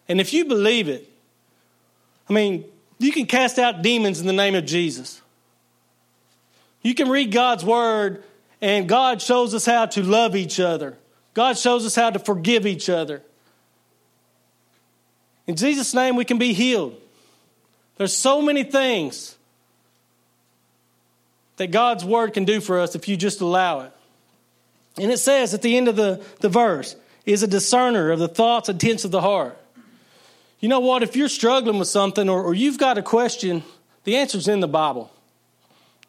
And 0.09 0.21
if 0.21 0.33
you 0.33 0.45
believe 0.45 0.89
it, 0.89 1.11
I 2.29 2.33
mean, 2.33 2.65
you 2.99 3.13
can 3.13 3.27
cast 3.27 3.59
out 3.59 3.83
demons 3.83 4.21
in 4.21 4.27
the 4.27 4.33
name 4.33 4.55
of 4.55 4.65
Jesus. 4.65 5.21
You 6.83 6.95
can 6.95 7.09
read 7.09 7.33
God's 7.33 7.65
word, 7.65 8.23
and 8.61 8.89
God 8.89 9.21
shows 9.21 9.55
us 9.55 9.67
how 9.67 9.87
to 9.87 10.03
love 10.03 10.35
each 10.35 10.59
other 10.61 10.97
God 11.39 11.57
shows 11.57 11.87
us 11.87 11.95
how 11.95 12.11
to 12.11 12.19
forgive 12.19 12.67
each 12.67 12.91
other. 12.91 13.23
In 15.47 15.55
Jesus' 15.55 15.95
name, 15.95 16.17
we 16.17 16.25
can 16.25 16.37
be 16.37 16.53
healed. 16.53 17.01
There's 17.97 18.13
so 18.13 18.43
many 18.43 18.65
things 18.65 19.37
that 21.57 21.69
God's 21.69 22.05
word 22.05 22.35
can 22.35 22.45
do 22.45 22.61
for 22.61 22.81
us 22.81 22.97
if 22.97 23.07
you 23.07 23.17
just 23.17 23.41
allow 23.41 23.83
it. 23.83 23.93
And 24.99 25.13
it 25.13 25.19
says 25.19 25.55
at 25.55 25.63
the 25.63 25.77
end 25.77 25.89
of 25.89 25.97
the, 25.97 26.25
the 26.41 26.49
verse, 26.49 26.97
is 27.25 27.43
a 27.43 27.47
discerner 27.47 28.11
of 28.11 28.19
the 28.19 28.29
thoughts 28.29 28.69
and 28.69 28.83
intents 28.83 29.05
of 29.05 29.11
the 29.11 29.21
heart. 29.21 29.59
You 30.61 30.69
know 30.69 30.81
what? 30.81 31.03
If 31.03 31.15
you're 31.15 31.29
struggling 31.29 31.79
with 31.79 31.89
something 31.89 32.29
or, 32.29 32.43
or 32.43 32.55
you've 32.55 32.79
got 32.79 32.99
a 32.99 33.03
question, 33.03 33.63
the 34.05 34.17
answer's 34.17 34.49
in 34.49 34.61
the 34.61 34.69
Bible. 34.69 35.13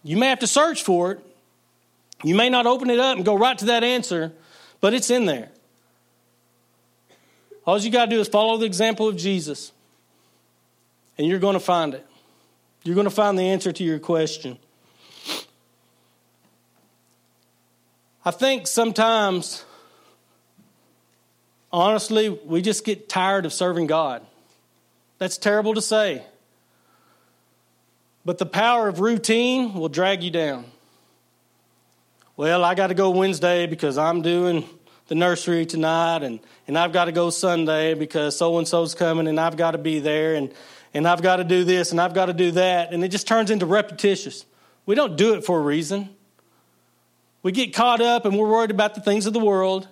You 0.03 0.17
may 0.17 0.27
have 0.27 0.39
to 0.39 0.47
search 0.47 0.83
for 0.83 1.11
it. 1.11 1.19
You 2.23 2.35
may 2.35 2.49
not 2.49 2.65
open 2.65 2.89
it 2.89 2.99
up 2.99 3.17
and 3.17 3.25
go 3.25 3.37
right 3.37 3.57
to 3.59 3.65
that 3.65 3.83
answer, 3.83 4.31
but 4.81 4.93
it's 4.93 5.09
in 5.09 5.25
there. 5.25 5.49
All 7.65 7.77
you 7.77 7.91
got 7.91 8.05
to 8.05 8.11
do 8.11 8.19
is 8.19 8.27
follow 8.27 8.57
the 8.57 8.65
example 8.65 9.07
of 9.07 9.15
Jesus, 9.15 9.71
and 11.17 11.27
you're 11.27 11.39
going 11.39 11.53
to 11.53 11.59
find 11.59 11.93
it. 11.93 12.05
You're 12.83 12.95
going 12.95 13.05
to 13.05 13.11
find 13.11 13.37
the 13.37 13.43
answer 13.43 13.71
to 13.71 13.83
your 13.83 13.99
question. 13.99 14.57
I 18.25 18.31
think 18.31 18.67
sometimes, 18.67 19.65
honestly, 21.71 22.29
we 22.29 22.61
just 22.61 22.83
get 22.85 23.09
tired 23.09 23.45
of 23.45 23.53
serving 23.53 23.87
God. 23.87 24.25
That's 25.17 25.37
terrible 25.37 25.73
to 25.73 25.81
say. 25.81 26.23
But 28.25 28.37
the 28.37 28.45
power 28.45 28.87
of 28.87 28.99
routine 28.99 29.73
will 29.73 29.89
drag 29.89 30.23
you 30.23 30.31
down 30.31 30.65
well, 32.39 32.63
I 32.63 32.73
got 32.73 32.87
to 32.87 32.93
go 32.93 33.09
Wednesday 33.09 33.67
because 33.67 33.97
I'm 33.97 34.21
doing 34.21 34.63
the 35.07 35.15
nursery 35.15 35.65
tonight, 35.65 36.23
and, 36.23 36.39
and 36.69 36.77
I've 36.77 36.93
got 36.93 37.05
to 37.05 37.11
go 37.11 37.31
Sunday 37.31 37.95
because 37.95 38.37
so 38.37 38.57
and 38.59 38.65
so's 38.65 38.95
coming, 38.95 39.27
and 39.27 39.37
I've 39.37 39.57
got 39.57 39.71
to 39.71 39.77
be 39.77 39.99
there, 39.99 40.35
and, 40.35 40.53
and 40.93 41.05
I've 41.05 41.21
got 41.21 41.35
to 41.35 41.43
do 41.43 41.65
this, 41.65 41.91
and 41.91 41.99
I've 41.99 42.13
got 42.13 42.27
to 42.27 42.33
do 42.33 42.51
that. 42.51 42.93
And 42.93 43.03
it 43.03 43.09
just 43.09 43.27
turns 43.27 43.51
into 43.51 43.65
repetitious. 43.65 44.45
We 44.85 44.95
don't 44.95 45.17
do 45.17 45.33
it 45.33 45.43
for 45.43 45.59
a 45.59 45.61
reason. 45.61 46.15
We 47.41 47.51
get 47.51 47.73
caught 47.73 48.01
up 48.01 48.25
and 48.25 48.37
we're 48.37 48.49
worried 48.49 48.71
about 48.71 48.95
the 48.95 49.01
things 49.01 49.25
of 49.25 49.33
the 49.33 49.39
world, 49.39 49.87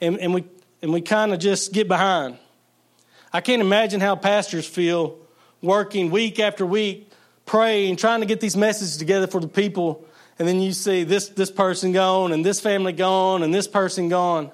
and, 0.00 0.18
and 0.18 0.34
we, 0.34 0.44
and 0.82 0.92
we 0.92 1.00
kind 1.00 1.32
of 1.32 1.38
just 1.38 1.72
get 1.72 1.88
behind. 1.88 2.38
I 3.32 3.40
can't 3.40 3.62
imagine 3.62 4.00
how 4.00 4.16
pastors 4.16 4.66
feel 4.66 5.18
working 5.62 6.10
week 6.10 6.38
after 6.38 6.64
week, 6.66 7.10
praying, 7.46 7.96
trying 7.96 8.20
to 8.20 8.26
get 8.26 8.40
these 8.40 8.56
messages 8.56 8.96
together 8.96 9.26
for 9.26 9.40
the 9.40 9.48
people 9.48 10.06
and 10.38 10.48
then 10.48 10.60
you 10.60 10.72
see 10.72 11.04
this, 11.04 11.28
this 11.28 11.50
person 11.50 11.92
gone 11.92 12.32
and 12.32 12.44
this 12.44 12.60
family 12.60 12.92
gone 12.92 13.42
and 13.42 13.54
this 13.54 13.68
person 13.68 14.08
gone. 14.08 14.50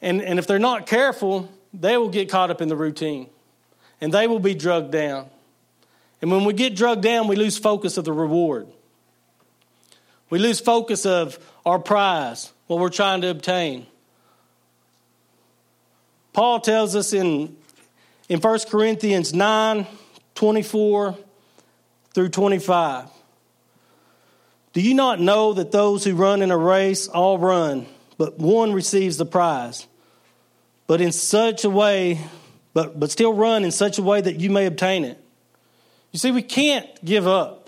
And, 0.00 0.20
and 0.20 0.38
if 0.38 0.46
they're 0.46 0.58
not 0.58 0.86
careful, 0.86 1.48
they 1.72 1.96
will 1.96 2.10
get 2.10 2.28
caught 2.28 2.50
up 2.50 2.60
in 2.60 2.68
the 2.68 2.76
routine 2.76 3.28
and 4.00 4.12
they 4.12 4.26
will 4.26 4.40
be 4.40 4.54
drugged 4.54 4.92
down. 4.92 5.30
And 6.20 6.30
when 6.30 6.44
we 6.44 6.52
get 6.52 6.76
drugged 6.76 7.02
down, 7.02 7.28
we 7.28 7.36
lose 7.36 7.58
focus 7.58 7.96
of 7.96 8.04
the 8.04 8.12
reward. 8.12 8.68
We 10.32 10.38
lose 10.38 10.60
focus 10.60 11.04
of 11.04 11.38
our 11.66 11.78
prize, 11.78 12.54
what 12.66 12.80
we're 12.80 12.88
trying 12.88 13.20
to 13.20 13.28
obtain. 13.28 13.86
Paul 16.32 16.58
tells 16.60 16.96
us 16.96 17.12
in, 17.12 17.54
in 18.30 18.40
1 18.40 18.58
Corinthians 18.70 19.34
9 19.34 19.86
24 20.34 21.18
through 22.14 22.28
25. 22.30 23.10
Do 24.72 24.80
you 24.80 24.94
not 24.94 25.20
know 25.20 25.52
that 25.52 25.70
those 25.70 26.02
who 26.02 26.14
run 26.14 26.40
in 26.40 26.50
a 26.50 26.56
race 26.56 27.08
all 27.08 27.36
run, 27.36 27.84
but 28.16 28.38
one 28.38 28.72
receives 28.72 29.18
the 29.18 29.26
prize. 29.26 29.86
But 30.86 31.02
in 31.02 31.12
such 31.12 31.64
a 31.64 31.70
way, 31.70 32.18
but, 32.72 32.98
but 32.98 33.10
still 33.10 33.34
run 33.34 33.64
in 33.64 33.70
such 33.70 33.98
a 33.98 34.02
way 34.02 34.22
that 34.22 34.40
you 34.40 34.48
may 34.48 34.64
obtain 34.64 35.04
it. 35.04 35.22
You 36.10 36.18
see, 36.18 36.30
we 36.30 36.40
can't 36.40 36.88
give 37.04 37.28
up. 37.28 37.61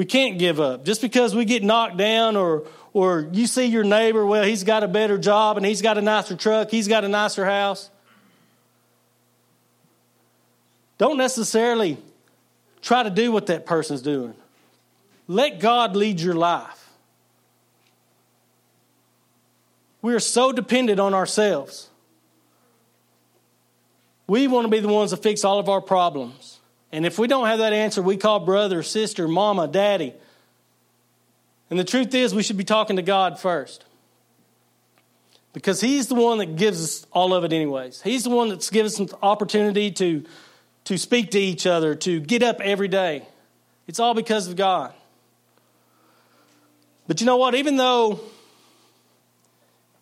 We 0.00 0.06
can't 0.06 0.38
give 0.38 0.60
up. 0.60 0.86
Just 0.86 1.02
because 1.02 1.34
we 1.34 1.44
get 1.44 1.62
knocked 1.62 1.98
down 1.98 2.34
or, 2.34 2.66
or 2.94 3.28
you 3.32 3.46
see 3.46 3.66
your 3.66 3.84
neighbor, 3.84 4.24
well, 4.24 4.44
he's 4.44 4.64
got 4.64 4.82
a 4.82 4.88
better 4.88 5.18
job 5.18 5.58
and 5.58 5.66
he's 5.66 5.82
got 5.82 5.98
a 5.98 6.00
nicer 6.00 6.34
truck, 6.36 6.70
he's 6.70 6.88
got 6.88 7.04
a 7.04 7.08
nicer 7.08 7.44
house. 7.44 7.90
Don't 10.96 11.18
necessarily 11.18 11.98
try 12.80 13.02
to 13.02 13.10
do 13.10 13.30
what 13.30 13.48
that 13.48 13.66
person's 13.66 14.00
doing. 14.00 14.32
Let 15.28 15.60
God 15.60 15.94
lead 15.94 16.18
your 16.18 16.32
life. 16.32 16.88
We 20.00 20.14
are 20.14 20.18
so 20.18 20.50
dependent 20.50 20.98
on 20.98 21.12
ourselves. 21.12 21.90
We 24.26 24.46
want 24.46 24.64
to 24.64 24.70
be 24.70 24.80
the 24.80 24.88
ones 24.88 25.10
to 25.10 25.18
fix 25.18 25.44
all 25.44 25.58
of 25.58 25.68
our 25.68 25.82
problems. 25.82 26.59
And 26.92 27.06
if 27.06 27.18
we 27.18 27.28
don't 27.28 27.46
have 27.46 27.58
that 27.58 27.72
answer, 27.72 28.02
we 28.02 28.16
call 28.16 28.40
brother, 28.40 28.82
sister, 28.82 29.28
mama, 29.28 29.68
daddy. 29.68 30.14
And 31.70 31.78
the 31.78 31.84
truth 31.84 32.14
is, 32.14 32.34
we 32.34 32.42
should 32.42 32.56
be 32.56 32.64
talking 32.64 32.96
to 32.96 33.02
God 33.02 33.38
first. 33.38 33.84
Because 35.52 35.80
He's 35.80 36.08
the 36.08 36.14
one 36.14 36.38
that 36.38 36.56
gives 36.56 36.82
us 36.82 37.06
all 37.12 37.32
of 37.32 37.44
it, 37.44 37.52
anyways. 37.52 38.02
He's 38.02 38.24
the 38.24 38.30
one 38.30 38.48
that's 38.48 38.70
given 38.70 38.86
us 38.86 38.98
an 38.98 39.08
opportunity 39.22 39.90
to, 39.92 40.24
to 40.84 40.98
speak 40.98 41.30
to 41.32 41.38
each 41.38 41.66
other, 41.66 41.94
to 41.96 42.20
get 42.20 42.42
up 42.42 42.60
every 42.60 42.88
day. 42.88 43.26
It's 43.86 44.00
all 44.00 44.14
because 44.14 44.48
of 44.48 44.56
God. 44.56 44.92
But 47.06 47.20
you 47.20 47.26
know 47.26 47.36
what? 47.36 47.54
Even 47.54 47.76
though 47.76 48.20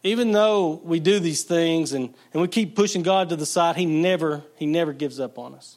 even 0.02 0.32
though 0.32 0.80
we 0.84 1.00
do 1.00 1.18
these 1.18 1.42
things 1.42 1.92
and, 1.92 2.14
and 2.32 2.40
we 2.40 2.48
keep 2.48 2.76
pushing 2.76 3.02
God 3.02 3.30
to 3.30 3.36
the 3.36 3.46
side, 3.46 3.76
He 3.76 3.84
never, 3.84 4.42
He 4.56 4.66
never 4.66 4.92
gives 4.92 5.18
up 5.18 5.38
on 5.38 5.54
us. 5.54 5.76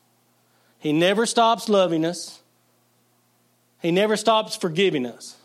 He 0.81 0.91
never 0.91 1.25
stops 1.25 1.69
loving 1.69 2.03
us. 2.03 2.41
He 3.81 3.91
never 3.91 4.17
stops 4.17 4.57
forgiving 4.57 5.05
us. 5.05 5.37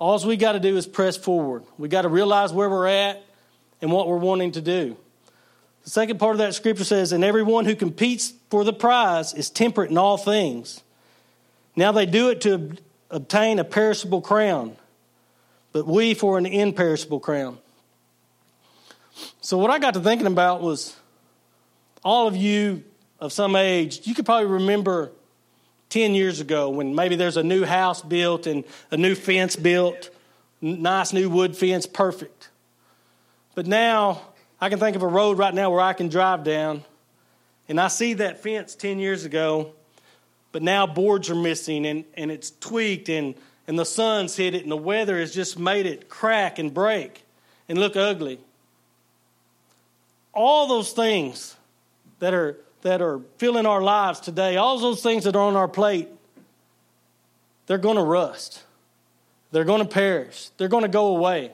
All 0.00 0.18
we 0.26 0.36
got 0.36 0.52
to 0.52 0.60
do 0.60 0.76
is 0.76 0.86
press 0.86 1.16
forward. 1.16 1.62
We 1.78 1.88
got 1.88 2.02
to 2.02 2.08
realize 2.08 2.52
where 2.52 2.68
we're 2.68 2.88
at 2.88 3.22
and 3.80 3.92
what 3.92 4.08
we're 4.08 4.16
wanting 4.16 4.52
to 4.52 4.60
do. 4.60 4.96
The 5.84 5.90
second 5.90 6.18
part 6.18 6.32
of 6.32 6.38
that 6.38 6.54
scripture 6.54 6.84
says, 6.84 7.12
And 7.12 7.22
everyone 7.22 7.66
who 7.66 7.76
competes 7.76 8.32
for 8.50 8.64
the 8.64 8.72
prize 8.72 9.32
is 9.32 9.48
temperate 9.48 9.90
in 9.90 9.98
all 9.98 10.16
things. 10.16 10.82
Now 11.76 11.92
they 11.92 12.06
do 12.06 12.30
it 12.30 12.40
to 12.40 12.76
obtain 13.10 13.60
a 13.60 13.64
perishable 13.64 14.20
crown 14.20 14.76
but 15.72 15.86
we 15.86 16.14
for 16.14 16.38
an 16.38 16.46
imperishable 16.46 17.20
crown. 17.20 17.58
So, 19.40 19.58
what 19.58 19.70
I 19.70 19.78
got 19.78 19.94
to 19.94 20.00
thinking 20.00 20.26
about 20.26 20.62
was 20.62 20.96
all 22.02 22.26
of 22.26 22.36
you 22.36 22.84
of 23.20 23.32
some 23.32 23.56
age, 23.56 24.06
you 24.06 24.14
could 24.14 24.24
probably 24.24 24.46
remember 24.46 25.12
10 25.90 26.14
years 26.14 26.40
ago 26.40 26.70
when 26.70 26.94
maybe 26.94 27.16
there's 27.16 27.36
a 27.36 27.42
new 27.42 27.64
house 27.64 28.02
built 28.02 28.46
and 28.46 28.64
a 28.90 28.96
new 28.96 29.14
fence 29.14 29.56
built, 29.56 30.10
nice 30.60 31.12
new 31.12 31.28
wood 31.28 31.56
fence, 31.56 31.86
perfect. 31.86 32.48
But 33.54 33.66
now 33.66 34.22
I 34.60 34.68
can 34.68 34.78
think 34.78 34.96
of 34.96 35.02
a 35.02 35.08
road 35.08 35.38
right 35.38 35.52
now 35.52 35.70
where 35.70 35.80
I 35.80 35.92
can 35.92 36.08
drive 36.08 36.44
down 36.44 36.84
and 37.68 37.80
I 37.80 37.88
see 37.88 38.14
that 38.14 38.42
fence 38.42 38.74
10 38.74 38.98
years 38.98 39.24
ago, 39.24 39.72
but 40.52 40.62
now 40.62 40.86
boards 40.86 41.30
are 41.30 41.36
missing 41.36 41.86
and, 41.86 42.04
and 42.14 42.30
it's 42.30 42.50
tweaked 42.50 43.08
and 43.08 43.34
and 43.70 43.78
the 43.78 43.84
sun's 43.84 44.34
hit 44.34 44.56
it, 44.56 44.62
and 44.62 44.72
the 44.72 44.76
weather 44.76 45.20
has 45.20 45.32
just 45.32 45.56
made 45.56 45.86
it 45.86 46.08
crack 46.08 46.58
and 46.58 46.74
break 46.74 47.24
and 47.68 47.78
look 47.78 47.94
ugly. 47.94 48.40
All 50.32 50.66
those 50.66 50.90
things 50.90 51.54
that 52.18 52.34
are 52.34 52.56
that 52.82 53.02
are 53.02 53.20
filling 53.38 53.66
our 53.66 53.82
lives 53.82 54.20
today, 54.20 54.56
all 54.56 54.78
those 54.78 55.02
things 55.02 55.24
that 55.24 55.36
are 55.36 55.42
on 55.42 55.56
our 55.56 55.68
plate, 55.68 56.08
they're 57.66 57.78
going 57.78 57.96
to 57.96 58.02
rust. 58.02 58.62
They're 59.52 59.64
going 59.64 59.82
to 59.82 59.88
perish. 59.88 60.48
They're 60.56 60.68
going 60.68 60.82
to 60.82 60.88
go 60.88 61.08
away. 61.08 61.52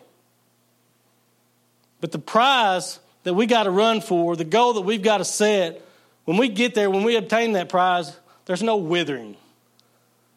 But 2.00 2.12
the 2.12 2.18
prize 2.18 3.00
that 3.24 3.34
we 3.34 3.46
got 3.46 3.64
to 3.64 3.70
run 3.70 4.00
for, 4.00 4.36
the 4.36 4.44
goal 4.44 4.74
that 4.74 4.82
we've 4.82 5.02
got 5.02 5.18
to 5.18 5.24
set, 5.24 5.82
when 6.24 6.36
we 6.36 6.48
get 6.48 6.74
there, 6.74 6.90
when 6.90 7.04
we 7.04 7.16
obtain 7.16 7.52
that 7.52 7.68
prize, 7.68 8.16
there's 8.44 8.62
no 8.62 8.76
withering, 8.76 9.36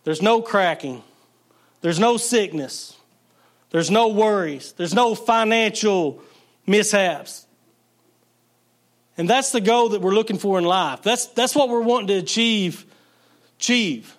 there's 0.03 0.21
no 0.21 0.41
cracking, 0.41 1.03
there's 1.81 1.99
no 1.99 2.17
sickness. 2.17 2.95
There's 3.71 3.91
no 3.91 4.07
worries. 4.07 4.73
There's 4.73 4.93
no 4.93 5.15
financial 5.15 6.21
mishaps. 6.65 7.45
And 9.19 9.29
that's 9.29 9.51
the 9.51 9.59
goal 9.59 9.89
that 9.89 9.99
we're 9.99 10.13
looking 10.13 10.37
for 10.37 10.57
in 10.57 10.63
life. 10.63 11.01
That's, 11.01 11.25
that's 11.25 11.53
what 11.53 11.67
we're 11.67 11.81
wanting 11.81 12.07
to 12.07 12.13
achieve. 12.13 12.85
Achieve. 13.57 14.15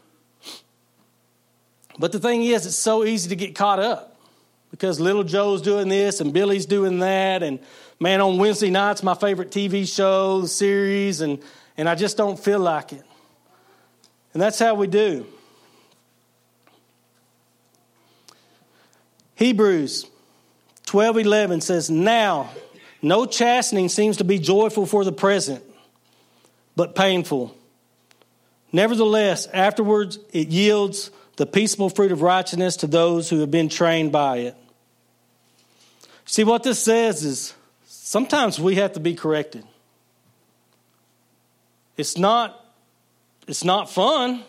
But 1.99 2.13
the 2.13 2.19
thing 2.19 2.43
is, 2.43 2.67
it's 2.67 2.77
so 2.77 3.05
easy 3.05 3.31
to 3.31 3.37
get 3.37 3.55
caught 3.55 3.79
up 3.79 4.21
because 4.71 5.01
little 5.01 5.25
Joe's 5.25 5.63
doing 5.63 5.89
this 5.89 6.21
and 6.21 6.35
Billy's 6.35 6.67
doing 6.67 6.99
that. 6.99 7.43
And 7.43 7.61
man, 7.99 8.21
on 8.21 8.37
Wednesday 8.37 8.69
nights, 8.69 9.03
my 9.03 9.15
favorite 9.15 9.51
TV 9.51 9.91
show, 9.91 10.43
the 10.43 10.49
series, 10.49 11.23
and, 11.23 11.43
and 11.79 11.89
I 11.89 11.95
just 11.95 12.19
don't 12.19 12.39
feel 12.39 12.61
like 12.61 12.93
it. 12.93 13.03
And 14.35 14.43
that's 14.43 14.59
how 14.59 14.75
we 14.75 14.87
do. 14.87 15.27
Hebrews 19.37 20.05
12 20.85 21.17
11 21.17 21.63
says, 21.63 21.89
Now, 21.89 22.51
no 23.03 23.27
chastening 23.27 23.89
seems 23.89 24.19
to 24.19 24.25
be 24.25 24.39
joyful 24.39 24.87
for 24.87 25.05
the 25.05 25.13
present, 25.13 25.63
but 26.77 26.95
painful. 26.95 27.57
Nevertheless, 28.73 29.47
afterwards 29.47 30.19
it 30.33 30.49
yields 30.49 31.11
the 31.37 31.47
peaceable 31.47 31.89
fruit 31.89 32.13
of 32.13 32.23
righteousness 32.23 32.77
to 32.77 32.87
those 32.87 33.31
who 33.31 33.41
have 33.41 33.51
been 33.51 33.69
trained 33.69 34.13
by 34.13 34.39
it. 34.39 34.57
See, 36.25 36.45
what 36.45 36.63
this 36.63 36.79
says 36.79 37.25
is 37.25 37.55
sometimes 37.87 38.61
we 38.61 38.77
have 38.77 38.93
to 38.93 39.01
be 39.01 39.15
corrected. 39.15 39.65
It's 41.97 42.17
not, 42.17 42.65
it's 43.49 43.65
not 43.65 43.91
fun. 43.91 44.45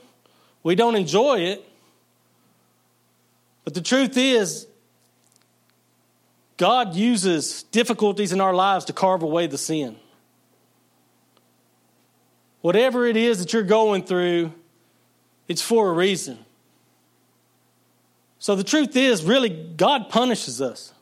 We 0.64 0.76
don't 0.76 0.96
enjoy 0.96 1.40
it. 1.40 1.68
But 3.64 3.74
the 3.74 3.82
truth 3.82 4.18
is, 4.18 4.68
God 6.62 6.94
uses 6.94 7.64
difficulties 7.64 8.34
in 8.34 8.40
our 8.40 8.54
lives 8.54 8.86
to 8.86 8.94
carve 8.94 9.24
away 9.24 9.48
the 9.48 9.58
sin. 9.58 9.96
Whatever 12.62 13.08
it 13.08 13.18
is 13.18 13.40
that 13.40 13.52
you're 13.52 13.64
going 13.64 14.04
through, 14.04 14.54
it's 15.48 15.64
for 15.64 15.90
a 15.90 15.92
reason. 15.92 16.38
So 18.38 18.56
the 18.56 18.64
truth 18.64 18.96
is, 18.96 19.24
really, 19.24 19.50
God 19.50 20.10
punishes 20.10 20.62
us. 20.62 20.94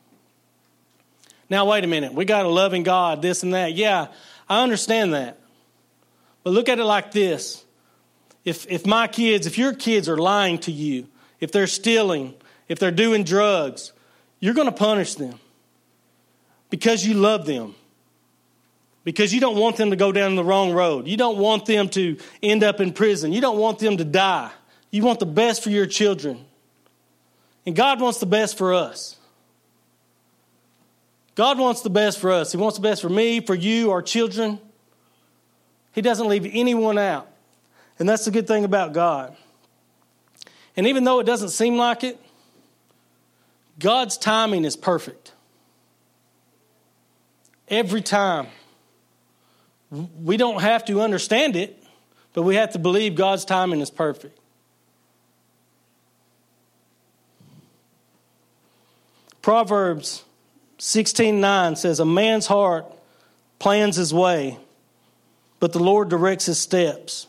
Now, 1.50 1.66
wait 1.66 1.84
a 1.84 1.86
minute. 1.86 2.14
We 2.14 2.24
got 2.24 2.46
a 2.46 2.48
loving 2.48 2.82
God, 2.82 3.20
this 3.20 3.42
and 3.42 3.52
that. 3.52 3.74
Yeah, 3.74 4.06
I 4.48 4.62
understand 4.62 5.12
that. 5.12 5.38
But 6.42 6.54
look 6.54 6.70
at 6.70 6.78
it 6.78 6.84
like 6.84 7.12
this 7.12 7.62
if, 8.46 8.66
if 8.70 8.86
my 8.86 9.08
kids, 9.08 9.46
if 9.46 9.58
your 9.58 9.74
kids 9.74 10.08
are 10.08 10.16
lying 10.16 10.56
to 10.60 10.72
you, 10.72 11.06
if 11.38 11.52
they're 11.52 11.66
stealing, 11.66 12.32
if 12.66 12.78
they're 12.78 12.90
doing 12.90 13.24
drugs, 13.24 13.92
you're 14.38 14.54
going 14.54 14.64
to 14.64 14.72
punish 14.72 15.16
them 15.16 15.38
because 16.70 17.04
you 17.04 17.14
love 17.14 17.44
them. 17.44 17.74
Because 19.02 19.34
you 19.34 19.40
don't 19.40 19.56
want 19.56 19.76
them 19.76 19.90
to 19.90 19.96
go 19.96 20.12
down 20.12 20.36
the 20.36 20.44
wrong 20.44 20.72
road. 20.72 21.08
You 21.08 21.16
don't 21.16 21.38
want 21.38 21.66
them 21.66 21.88
to 21.90 22.18
end 22.42 22.62
up 22.62 22.80
in 22.80 22.92
prison. 22.92 23.32
You 23.32 23.40
don't 23.40 23.58
want 23.58 23.78
them 23.78 23.96
to 23.96 24.04
die. 24.04 24.50
You 24.90 25.02
want 25.02 25.20
the 25.20 25.26
best 25.26 25.62
for 25.62 25.70
your 25.70 25.86
children. 25.86 26.44
And 27.66 27.74
God 27.74 28.00
wants 28.00 28.18
the 28.18 28.26
best 28.26 28.56
for 28.56 28.74
us. 28.74 29.16
God 31.34 31.58
wants 31.58 31.80
the 31.80 31.90
best 31.90 32.18
for 32.18 32.30
us. 32.30 32.52
He 32.52 32.58
wants 32.58 32.76
the 32.76 32.82
best 32.82 33.00
for 33.00 33.08
me, 33.08 33.40
for 33.40 33.54
you, 33.54 33.90
our 33.90 34.02
children. 34.02 34.58
He 35.92 36.02
doesn't 36.02 36.28
leave 36.28 36.46
anyone 36.52 36.98
out. 36.98 37.28
And 37.98 38.08
that's 38.08 38.24
the 38.24 38.30
good 38.30 38.46
thing 38.46 38.64
about 38.64 38.92
God. 38.92 39.36
And 40.76 40.86
even 40.86 41.04
though 41.04 41.20
it 41.20 41.24
doesn't 41.24 41.50
seem 41.50 41.76
like 41.76 42.04
it, 42.04 42.20
God's 43.78 44.18
timing 44.18 44.64
is 44.64 44.76
perfect 44.76 45.32
every 47.70 48.02
time. 48.02 48.48
We 49.90 50.36
don't 50.36 50.60
have 50.60 50.84
to 50.86 51.00
understand 51.00 51.56
it, 51.56 51.82
but 52.32 52.42
we 52.42 52.56
have 52.56 52.72
to 52.72 52.78
believe 52.78 53.14
God's 53.14 53.44
timing 53.44 53.80
is 53.80 53.90
perfect. 53.90 54.38
Proverbs 59.42 60.24
16:9 60.78 61.76
says 61.76 61.98
a 61.98 62.04
man's 62.04 62.46
heart 62.46 62.86
plans 63.58 63.96
his 63.96 64.12
way, 64.12 64.58
but 65.58 65.72
the 65.72 65.78
Lord 65.78 66.08
directs 66.08 66.46
his 66.46 66.58
steps. 66.58 67.26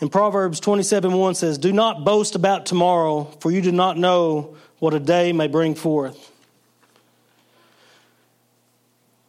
In 0.00 0.08
Proverbs 0.08 0.60
27 0.60 1.12
1 1.12 1.34
says, 1.34 1.58
Do 1.58 1.72
not 1.72 2.04
boast 2.04 2.34
about 2.34 2.64
tomorrow, 2.64 3.24
for 3.40 3.50
you 3.50 3.60
do 3.60 3.72
not 3.72 3.98
know 3.98 4.56
what 4.78 4.94
a 4.94 5.00
day 5.00 5.32
may 5.32 5.46
bring 5.46 5.74
forth. 5.74 6.29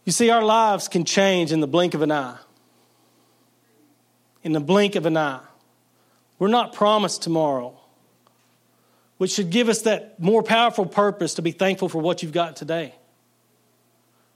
You 0.05 0.11
see, 0.11 0.29
our 0.29 0.43
lives 0.43 0.87
can 0.87 1.05
change 1.05 1.51
in 1.51 1.59
the 1.59 1.67
blink 1.67 1.93
of 1.93 2.01
an 2.01 2.11
eye. 2.11 2.37
In 4.43 4.51
the 4.53 4.59
blink 4.59 4.95
of 4.95 5.05
an 5.05 5.17
eye. 5.17 5.41
We're 6.39 6.47
not 6.47 6.73
promised 6.73 7.21
tomorrow, 7.21 7.77
which 9.19 9.31
should 9.31 9.51
give 9.51 9.69
us 9.69 9.83
that 9.83 10.19
more 10.19 10.41
powerful 10.41 10.87
purpose 10.87 11.35
to 11.35 11.43
be 11.43 11.51
thankful 11.51 11.87
for 11.87 11.99
what 11.99 12.23
you've 12.23 12.31
got 12.31 12.55
today. 12.55 12.95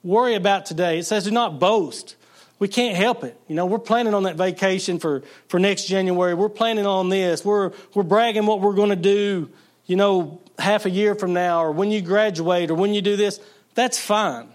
Worry 0.03 0.35
about 0.35 0.67
today. 0.67 0.99
It 0.99 1.05
says, 1.05 1.23
do 1.23 1.31
not 1.31 1.59
boast. 1.59 2.15
We 2.59 2.67
can't 2.67 2.95
help 2.95 3.23
it. 3.23 3.35
You 3.47 3.55
know, 3.55 3.65
we're 3.65 3.79
planning 3.79 4.13
on 4.13 4.23
that 4.23 4.35
vacation 4.35 4.99
for, 4.99 5.23
for 5.47 5.59
next 5.59 5.85
January. 5.85 6.35
We're 6.35 6.47
planning 6.47 6.85
on 6.85 7.09
this. 7.09 7.43
We're, 7.43 7.71
we're 7.95 8.03
bragging 8.03 8.45
what 8.45 8.61
we're 8.61 8.75
going 8.75 8.91
to 8.91 8.95
do, 8.95 9.49
you 9.87 9.95
know, 9.95 10.41
half 10.59 10.85
a 10.85 10.89
year 10.91 11.15
from 11.15 11.33
now 11.33 11.63
or 11.63 11.71
when 11.71 11.89
you 11.89 12.01
graduate 12.01 12.69
or 12.69 12.75
when 12.75 12.93
you 12.93 13.01
do 13.01 13.15
this. 13.15 13.39
That's 13.73 13.99
fine. 13.99 14.47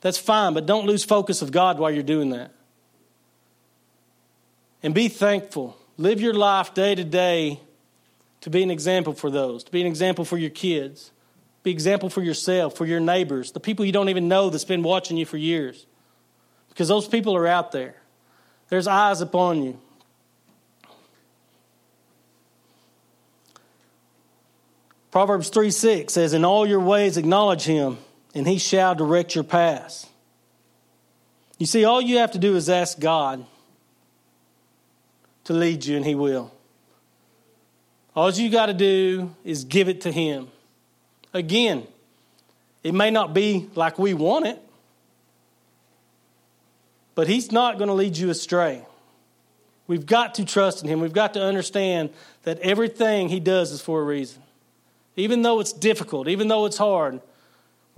That's 0.00 0.18
fine, 0.18 0.54
but 0.54 0.66
don't 0.66 0.86
lose 0.86 1.04
focus 1.04 1.42
of 1.42 1.50
God 1.50 1.78
while 1.78 1.90
you're 1.90 2.02
doing 2.02 2.30
that. 2.30 2.52
And 4.82 4.94
be 4.94 5.08
thankful. 5.08 5.76
Live 5.96 6.20
your 6.20 6.34
life 6.34 6.74
day 6.74 6.94
to 6.94 7.04
day 7.04 7.60
to 8.42 8.50
be 8.50 8.62
an 8.62 8.70
example 8.70 9.12
for 9.12 9.30
those, 9.30 9.64
to 9.64 9.72
be 9.72 9.80
an 9.80 9.86
example 9.86 10.24
for 10.24 10.38
your 10.38 10.50
kids, 10.50 11.10
be 11.64 11.70
an 11.70 11.76
example 11.76 12.08
for 12.08 12.22
yourself, 12.22 12.76
for 12.76 12.86
your 12.86 13.00
neighbors, 13.00 13.50
the 13.50 13.60
people 13.60 13.84
you 13.84 13.92
don't 13.92 14.08
even 14.08 14.28
know 14.28 14.48
that's 14.50 14.64
been 14.64 14.84
watching 14.84 15.16
you 15.16 15.26
for 15.26 15.36
years. 15.36 15.86
Because 16.68 16.86
those 16.86 17.08
people 17.08 17.34
are 17.34 17.46
out 17.46 17.72
there. 17.72 17.96
There's 18.68 18.86
eyes 18.86 19.20
upon 19.20 19.62
you. 19.64 19.80
Proverbs 25.10 25.48
3 25.48 25.72
6 25.72 26.12
says, 26.12 26.32
In 26.32 26.44
all 26.44 26.66
your 26.66 26.78
ways 26.78 27.16
acknowledge 27.16 27.64
him, 27.64 27.98
and 28.34 28.46
he 28.46 28.58
shall 28.58 28.94
direct 28.94 29.34
your 29.34 29.44
paths. 29.44 30.06
You 31.58 31.66
see, 31.66 31.84
all 31.84 32.00
you 32.00 32.18
have 32.18 32.32
to 32.32 32.38
do 32.38 32.54
is 32.56 32.68
ask 32.68 32.98
God 32.98 33.44
to 35.44 35.52
lead 35.52 35.84
you, 35.84 35.96
and 35.96 36.04
he 36.04 36.14
will. 36.14 36.52
All 38.14 38.30
you 38.30 38.50
got 38.50 38.66
to 38.66 38.74
do 38.74 39.34
is 39.44 39.64
give 39.64 39.88
it 39.88 40.02
to 40.02 40.12
him. 40.12 40.48
Again, 41.32 41.86
it 42.82 42.94
may 42.94 43.10
not 43.10 43.34
be 43.34 43.68
like 43.74 43.98
we 43.98 44.14
want 44.14 44.46
it, 44.46 44.60
but 47.14 47.26
he's 47.26 47.50
not 47.50 47.78
going 47.78 47.88
to 47.88 47.94
lead 47.94 48.16
you 48.16 48.30
astray. 48.30 48.84
We've 49.88 50.06
got 50.06 50.34
to 50.34 50.44
trust 50.44 50.82
in 50.82 50.88
him. 50.88 51.00
We've 51.00 51.12
got 51.12 51.34
to 51.34 51.42
understand 51.42 52.10
that 52.44 52.58
everything 52.60 53.28
he 53.28 53.40
does 53.40 53.72
is 53.72 53.80
for 53.80 54.00
a 54.00 54.04
reason. 54.04 54.42
Even 55.16 55.42
though 55.42 55.60
it's 55.60 55.72
difficult, 55.72 56.28
even 56.28 56.48
though 56.48 56.66
it's 56.66 56.76
hard, 56.76 57.20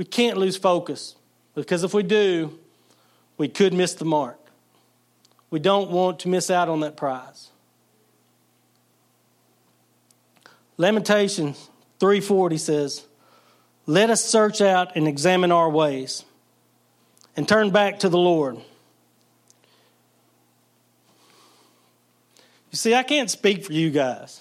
we 0.00 0.06
can't 0.06 0.38
lose 0.38 0.56
focus 0.56 1.14
because 1.54 1.84
if 1.84 1.92
we 1.92 2.02
do, 2.02 2.58
we 3.36 3.48
could 3.48 3.74
miss 3.74 3.92
the 3.92 4.06
mark. 4.06 4.38
We 5.50 5.58
don't 5.58 5.90
want 5.90 6.20
to 6.20 6.28
miss 6.30 6.50
out 6.50 6.70
on 6.70 6.80
that 6.80 6.96
prize. 6.96 7.50
Lamentations 10.78 11.68
3:40 11.98 12.56
says, 12.56 13.04
"Let 13.84 14.08
us 14.08 14.24
search 14.24 14.62
out 14.62 14.96
and 14.96 15.06
examine 15.06 15.52
our 15.52 15.68
ways 15.68 16.24
and 17.36 17.46
turn 17.46 17.68
back 17.68 17.98
to 17.98 18.08
the 18.08 18.16
Lord." 18.16 18.56
You 22.70 22.78
see, 22.78 22.94
I 22.94 23.02
can't 23.02 23.30
speak 23.30 23.66
for 23.66 23.74
you 23.74 23.90
guys. 23.90 24.40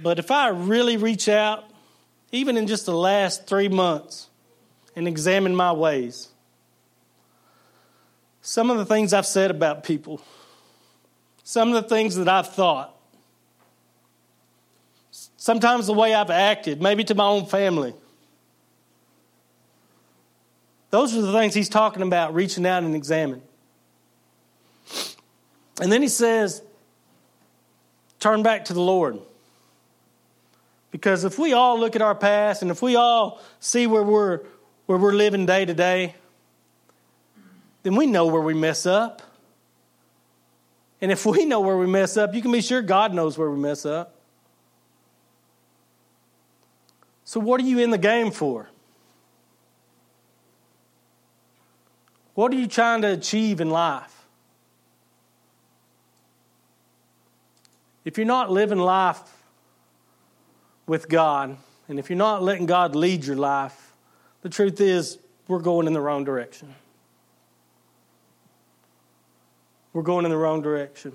But 0.00 0.20
if 0.20 0.30
I 0.30 0.50
really 0.50 0.96
reach 0.96 1.28
out 1.28 1.73
even 2.34 2.56
in 2.56 2.66
just 2.66 2.84
the 2.84 2.96
last 2.96 3.46
three 3.46 3.68
months, 3.68 4.28
and 4.96 5.06
examine 5.06 5.54
my 5.54 5.72
ways. 5.72 6.28
Some 8.42 8.70
of 8.70 8.78
the 8.78 8.84
things 8.84 9.12
I've 9.12 9.26
said 9.26 9.52
about 9.52 9.84
people, 9.84 10.20
some 11.44 11.72
of 11.72 11.80
the 11.80 11.88
things 11.88 12.16
that 12.16 12.28
I've 12.28 12.48
thought, 12.48 12.94
sometimes 15.36 15.86
the 15.86 15.92
way 15.92 16.12
I've 16.12 16.30
acted, 16.30 16.82
maybe 16.82 17.04
to 17.04 17.14
my 17.14 17.26
own 17.26 17.46
family. 17.46 17.94
Those 20.90 21.16
are 21.16 21.22
the 21.22 21.32
things 21.32 21.54
he's 21.54 21.68
talking 21.68 22.02
about, 22.02 22.34
reaching 22.34 22.66
out 22.66 22.82
and 22.82 22.96
examining. 22.96 23.42
And 25.80 25.90
then 25.90 26.02
he 26.02 26.08
says, 26.08 26.62
turn 28.18 28.42
back 28.42 28.66
to 28.66 28.74
the 28.74 28.80
Lord. 28.80 29.18
Because 30.94 31.24
if 31.24 31.40
we 31.40 31.52
all 31.54 31.80
look 31.80 31.96
at 31.96 32.02
our 32.02 32.14
past 32.14 32.62
and 32.62 32.70
if 32.70 32.80
we 32.80 32.94
all 32.94 33.40
see 33.58 33.88
where 33.88 34.04
we're, 34.04 34.42
where 34.86 34.96
we're 34.96 35.12
living 35.12 35.44
day 35.44 35.64
to 35.64 35.74
day, 35.74 36.14
then 37.82 37.96
we 37.96 38.06
know 38.06 38.26
where 38.26 38.40
we 38.40 38.54
mess 38.54 38.86
up. 38.86 39.20
And 41.00 41.10
if 41.10 41.26
we 41.26 41.46
know 41.46 41.58
where 41.58 41.76
we 41.76 41.88
mess 41.88 42.16
up, 42.16 42.32
you 42.32 42.40
can 42.40 42.52
be 42.52 42.60
sure 42.60 42.80
God 42.80 43.12
knows 43.12 43.36
where 43.36 43.50
we 43.50 43.58
mess 43.58 43.84
up. 43.84 44.14
So, 47.24 47.40
what 47.40 47.60
are 47.60 47.64
you 47.64 47.80
in 47.80 47.90
the 47.90 47.98
game 47.98 48.30
for? 48.30 48.68
What 52.34 52.52
are 52.52 52.56
you 52.56 52.68
trying 52.68 53.02
to 53.02 53.08
achieve 53.08 53.60
in 53.60 53.68
life? 53.68 54.26
If 58.04 58.16
you're 58.16 58.28
not 58.28 58.52
living 58.52 58.78
life 58.78 59.20
with 60.86 61.08
God, 61.08 61.56
and 61.88 61.98
if 61.98 62.10
you're 62.10 62.16
not 62.16 62.42
letting 62.42 62.66
God 62.66 62.94
lead 62.94 63.24
your 63.24 63.36
life, 63.36 63.92
the 64.42 64.48
truth 64.48 64.80
is 64.80 65.18
we're 65.48 65.60
going 65.60 65.86
in 65.86 65.92
the 65.92 66.00
wrong 66.00 66.24
direction. 66.24 66.74
We're 69.92 70.02
going 70.02 70.24
in 70.24 70.30
the 70.30 70.36
wrong 70.36 70.60
direction. 70.60 71.12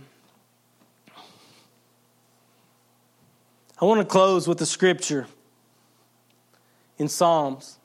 I 3.82 3.86
want 3.86 4.00
to 4.02 4.06
close 4.06 4.48
with 4.48 4.62
a 4.62 4.66
scripture 4.66 5.28
in 6.98 7.08
Psalms. 7.08 7.78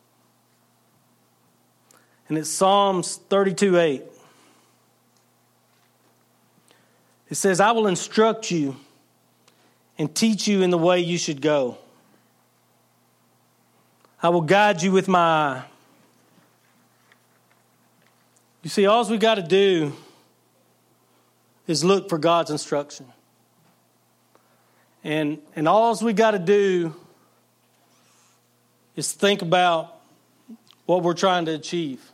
And 2.29 2.39
it's 2.39 2.51
Psalms 2.51 3.17
32 3.29 3.79
8. 3.79 4.03
It 7.31 7.35
says, 7.35 7.61
I 7.61 7.73
will 7.73 7.87
instruct 7.87 8.51
you 8.51 8.77
and 9.99 10.15
teach 10.15 10.47
you 10.49 10.63
in 10.63 10.71
the 10.71 10.79
way 10.79 11.01
you 11.01 11.19
should 11.19 11.41
go. 11.41 11.79
I 14.23 14.31
will 14.31 14.41
guide 14.41 14.83
you 14.83 14.91
with 14.91 15.07
my 15.07 15.19
eye. 15.19 15.65
You 18.63 18.71
see, 18.71 18.87
all 18.87 19.09
we 19.11 19.19
got 19.19 19.35
to 19.35 19.43
do 19.43 19.93
is 21.67 21.85
look 21.85 22.09
for 22.09 22.17
God's 22.19 22.51
instruction. 22.51 23.07
And, 25.03 25.39
and 25.55 25.69
all 25.69 25.95
we 26.03 26.15
got 26.15 26.31
to 26.31 26.39
do 26.39 26.95
is 28.97 29.13
think 29.13 29.43
about 29.43 30.01
what 30.87 31.03
we're 31.03 31.15
trying 31.15 31.45
to 31.47 31.53
achieve. 31.53 32.11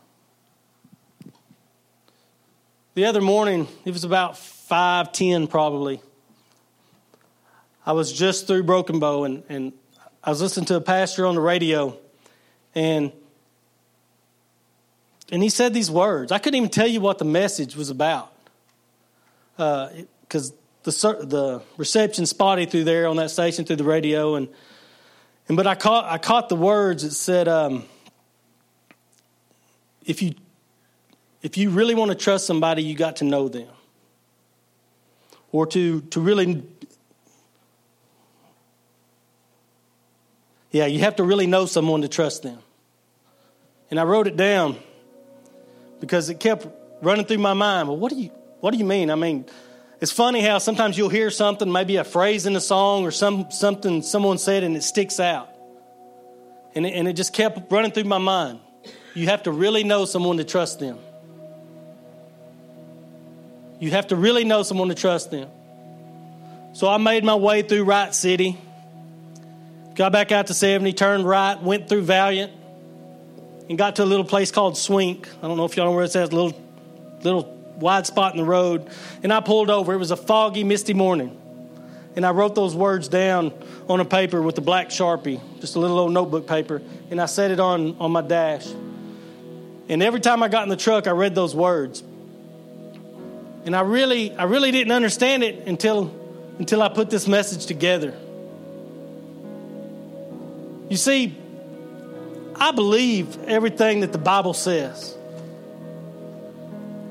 The 2.94 3.04
other 3.04 3.20
morning, 3.20 3.68
it 3.84 3.92
was 3.92 4.02
about 4.02 4.34
5:10 4.34 5.48
probably. 5.48 6.02
I 7.84 7.92
was 7.92 8.12
just 8.12 8.46
through 8.46 8.64
Broken 8.64 8.98
Bow 8.98 9.24
and, 9.24 9.42
and 9.48 9.72
I 10.22 10.30
was 10.30 10.42
listening 10.42 10.66
to 10.66 10.76
a 10.76 10.80
pastor 10.80 11.26
on 11.26 11.34
the 11.34 11.40
radio 11.40 11.96
and 12.74 13.12
and 15.32 15.42
he 15.42 15.48
said 15.48 15.72
these 15.72 15.90
words. 15.90 16.32
I 16.32 16.38
couldn't 16.38 16.56
even 16.56 16.70
tell 16.70 16.88
you 16.88 17.00
what 17.00 17.18
the 17.18 17.24
message 17.24 17.76
was 17.76 17.88
about 17.90 18.32
because 19.56 20.50
uh, 20.50 20.54
the 20.82 20.90
the 21.24 21.62
reception 21.76 22.26
spotty 22.26 22.66
through 22.66 22.84
there 22.84 23.06
on 23.06 23.16
that 23.16 23.30
station 23.30 23.64
through 23.64 23.76
the 23.76 23.84
radio 23.84 24.34
and 24.34 24.48
and 25.48 25.56
but 25.56 25.66
I 25.66 25.74
caught 25.74 26.04
I 26.04 26.18
caught 26.18 26.48
the 26.48 26.56
words. 26.56 27.02
It 27.02 27.10
said, 27.10 27.48
um, 27.48 27.84
"If 30.04 30.22
you 30.22 30.34
if 31.42 31.56
you 31.56 31.70
really 31.70 31.96
want 31.96 32.10
to 32.10 32.14
trust 32.14 32.46
somebody, 32.46 32.84
you 32.84 32.94
got 32.94 33.16
to 33.16 33.24
know 33.24 33.48
them, 33.48 33.66
or 35.50 35.66
to 35.66 36.02
to 36.02 36.20
really." 36.20 36.62
Yeah, 40.70 40.86
you 40.86 41.00
have 41.00 41.16
to 41.16 41.24
really 41.24 41.46
know 41.46 41.66
someone 41.66 42.02
to 42.02 42.08
trust 42.08 42.42
them. 42.42 42.58
And 43.90 43.98
I 43.98 44.04
wrote 44.04 44.26
it 44.26 44.36
down 44.36 44.78
because 46.00 46.28
it 46.28 46.38
kept 46.38 46.66
running 47.02 47.26
through 47.26 47.38
my 47.38 47.54
mind. 47.54 47.88
Well, 47.88 47.96
what 47.96 48.10
do 48.10 48.20
you 48.20 48.30
what 48.60 48.72
do 48.72 48.78
you 48.78 48.84
mean? 48.84 49.10
I 49.10 49.14
mean, 49.14 49.46
it's 50.00 50.12
funny 50.12 50.40
how 50.40 50.58
sometimes 50.58 50.96
you'll 50.96 51.08
hear 51.08 51.30
something, 51.30 51.70
maybe 51.70 51.96
a 51.96 52.04
phrase 52.04 52.46
in 52.46 52.54
a 52.56 52.60
song 52.60 53.04
or 53.04 53.10
some, 53.10 53.50
something 53.50 54.02
someone 54.02 54.38
said, 54.38 54.62
and 54.62 54.76
it 54.76 54.82
sticks 54.82 55.18
out. 55.18 55.48
And 56.74 56.86
it, 56.86 56.90
and 56.90 57.08
it 57.08 57.14
just 57.14 57.32
kept 57.32 57.72
running 57.72 57.90
through 57.90 58.04
my 58.04 58.18
mind. 58.18 58.60
You 59.14 59.26
have 59.26 59.42
to 59.44 59.52
really 59.52 59.82
know 59.82 60.04
someone 60.04 60.36
to 60.36 60.44
trust 60.44 60.78
them. 60.78 60.98
You 63.78 63.90
have 63.90 64.08
to 64.08 64.16
really 64.16 64.44
know 64.44 64.62
someone 64.62 64.88
to 64.88 64.94
trust 64.94 65.30
them. 65.30 65.48
So 66.72 66.86
I 66.88 66.98
made 66.98 67.24
my 67.24 67.34
way 67.34 67.62
through 67.62 67.84
Wright 67.84 68.14
City, 68.14 68.58
got 70.00 70.12
back 70.12 70.32
out 70.32 70.46
to 70.46 70.54
70, 70.54 70.94
turned 70.94 71.28
right, 71.28 71.62
went 71.62 71.86
through 71.86 72.00
Valiant, 72.00 72.50
and 73.68 73.76
got 73.76 73.96
to 73.96 74.02
a 74.02 74.06
little 74.06 74.24
place 74.24 74.50
called 74.50 74.78
Swink. 74.78 75.28
I 75.42 75.46
don't 75.46 75.58
know 75.58 75.66
if 75.66 75.76
y'all 75.76 75.84
know 75.84 75.92
where 75.92 76.04
it's 76.04 76.16
at, 76.16 76.32
a 76.32 76.34
little, 76.34 76.58
little 77.22 77.42
wide 77.76 78.06
spot 78.06 78.32
in 78.32 78.38
the 78.38 78.46
road. 78.46 78.90
And 79.22 79.30
I 79.30 79.40
pulled 79.40 79.68
over. 79.68 79.92
It 79.92 79.98
was 79.98 80.10
a 80.10 80.16
foggy, 80.16 80.64
misty 80.64 80.94
morning. 80.94 81.38
And 82.16 82.24
I 82.24 82.30
wrote 82.30 82.54
those 82.54 82.74
words 82.74 83.08
down 83.08 83.52
on 83.90 84.00
a 84.00 84.06
paper 84.06 84.40
with 84.40 84.56
a 84.56 84.62
black 84.62 84.88
sharpie, 84.88 85.38
just 85.60 85.76
a 85.76 85.78
little 85.78 85.98
old 85.98 86.12
notebook 86.12 86.46
paper, 86.46 86.80
and 87.10 87.20
I 87.20 87.26
set 87.26 87.50
it 87.50 87.60
on, 87.60 87.98
on 87.98 88.10
my 88.10 88.22
dash. 88.22 88.66
And 89.90 90.02
every 90.02 90.20
time 90.20 90.42
I 90.42 90.48
got 90.48 90.62
in 90.62 90.70
the 90.70 90.78
truck, 90.78 91.08
I 91.08 91.10
read 91.10 91.34
those 91.34 91.54
words. 91.54 92.02
And 93.66 93.76
I 93.76 93.82
really, 93.82 94.34
I 94.34 94.44
really 94.44 94.70
didn't 94.70 94.92
understand 94.92 95.42
it 95.42 95.68
until, 95.68 96.10
until 96.58 96.80
I 96.80 96.88
put 96.88 97.10
this 97.10 97.28
message 97.28 97.66
together. 97.66 98.14
You 100.90 100.96
see, 100.96 101.38
I 102.56 102.72
believe 102.72 103.44
everything 103.44 104.00
that 104.00 104.12
the 104.12 104.18
Bible 104.18 104.52
says. 104.52 105.16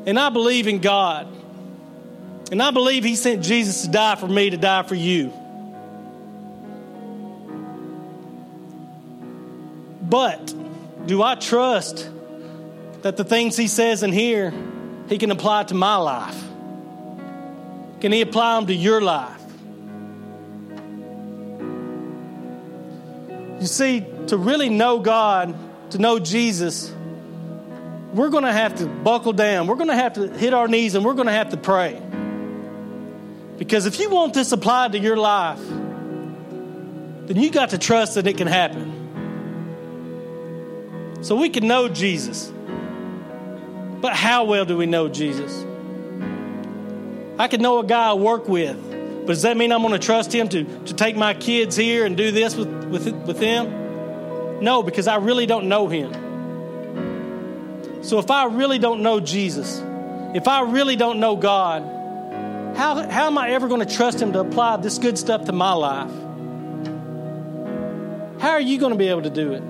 And 0.06 0.20
I 0.20 0.30
believe 0.30 0.68
in 0.68 0.80
God. 0.80 1.28
And 2.52 2.62
I 2.62 2.72
believe 2.72 3.06
He 3.06 3.16
sent 3.16 3.42
Jesus 3.42 3.84
to 3.84 3.88
die 3.88 4.16
for 4.16 4.28
me, 4.28 4.50
to 4.50 4.58
die 4.58 4.84
for 4.84 4.96
you. 4.96 5.32
But 10.02 10.54
do 11.06 11.24
I 11.24 11.36
trust 11.36 12.10
that 13.02 13.16
the 13.16 13.24
things 13.24 13.56
He 13.56 13.68
says 13.68 14.04
in 14.04 14.12
here, 14.12 14.54
He 15.08 15.18
can 15.18 15.32
apply 15.32 15.64
to 15.66 15.74
my 15.74 15.96
life? 15.96 16.44
Can 18.02 18.12
He 18.12 18.20
apply 18.20 18.56
them 18.56 18.68
to 18.68 18.74
your 18.74 19.00
life? 19.00 19.40
You 23.60 23.68
see, 23.68 24.06
to 24.28 24.38
really 24.38 24.70
know 24.70 25.00
God, 25.00 25.56
to 25.92 25.98
know 25.98 26.20
Jesus, 26.20 26.94
we're 28.14 28.30
going 28.30 28.44
to 28.46 28.54
have 28.54 28.76
to 28.76 28.86
buckle 28.86 29.34
down. 29.34 29.68
We're 29.68 29.76
going 29.76 29.90
to 29.90 29.96
have 29.96 30.14
to 30.14 30.30
hit 30.30 30.54
our 30.54 30.68
knees 30.68 30.96
and 30.96 31.04
we're 31.06 31.14
going 31.14 31.28
to 31.28 31.34
have 31.34 31.50
to 31.50 31.58
pray. 31.58 32.02
Because 33.58 33.86
if 33.86 34.00
you 34.00 34.10
want 34.10 34.34
this 34.34 34.52
applied 34.52 34.94
to 34.94 35.00
your 35.00 35.18
life, 35.18 35.60
then 35.60 37.36
you 37.36 37.52
got 37.52 37.72
to 37.72 37.78
trust 37.78 38.16
that 38.16 38.26
it 38.26 38.38
can 38.38 38.48
happen. 38.48 38.96
So 41.22 41.36
we 41.36 41.50
can 41.50 41.68
know 41.68 41.90
Jesus. 41.90 42.52
But 44.02 44.16
how 44.16 44.46
well 44.46 44.64
do 44.64 44.78
we 44.78 44.86
know 44.86 45.10
Jesus? 45.10 45.66
I 47.38 47.50
could 47.50 47.62
know 47.62 47.80
a 47.80 47.86
guy 47.86 48.10
I 48.10 48.14
work 48.14 48.48
with, 48.48 48.78
but 49.30 49.36
does 49.36 49.44
that 49.44 49.58
mean 49.58 49.72
I'm 49.72 49.84
going 49.84 49.94
to 49.94 50.00
trust 50.00 50.34
him 50.34 50.50
to, 50.50 50.64
to 50.86 50.94
take 50.96 51.16
my 51.16 51.36
kids 51.36 51.76
here 51.76 52.04
and 52.04 52.18
do 52.18 52.32
this 52.32 52.56
with, 52.56 52.68
with, 52.86 53.14
with 53.28 53.38
them? 53.38 54.64
No, 54.64 54.82
because 54.82 55.08
I 55.08 55.18
really 55.18 55.46
don't 55.46 55.70
know 55.70 55.88
him. 55.88 56.12
So 58.04 58.18
if 58.18 58.32
I 58.32 58.46
really 58.46 58.80
don't 58.80 59.04
know 59.04 59.20
Jesus, 59.20 59.84
if 60.34 60.48
I 60.48 60.62
really 60.62 60.96
don't 60.96 61.20
know 61.20 61.36
God, 61.36 61.84
how, 62.76 63.08
how 63.08 63.28
am 63.28 63.38
I 63.38 63.52
ever 63.52 63.68
going 63.68 63.88
to 63.88 63.96
trust 63.96 64.20
Him 64.20 64.34
to 64.34 64.40
apply 64.40 64.78
this 64.78 64.98
good 64.98 65.16
stuff 65.16 65.46
to 65.46 65.52
my 65.52 65.74
life? 65.74 66.10
How 68.42 68.50
are 68.50 68.60
you 68.60 68.80
going 68.80 68.94
to 68.94 68.98
be 68.98 69.10
able 69.10 69.22
to 69.22 69.30
do 69.30 69.54
it? 69.54 69.62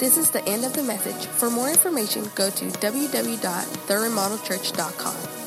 This 0.00 0.16
is 0.16 0.30
the 0.30 0.42
end 0.48 0.64
of 0.64 0.72
the 0.72 0.82
message. 0.82 1.26
For 1.26 1.50
more 1.50 1.68
information, 1.68 2.24
go 2.34 2.48
to 2.48 2.64
www.theremodelchurch.com. 2.64 5.39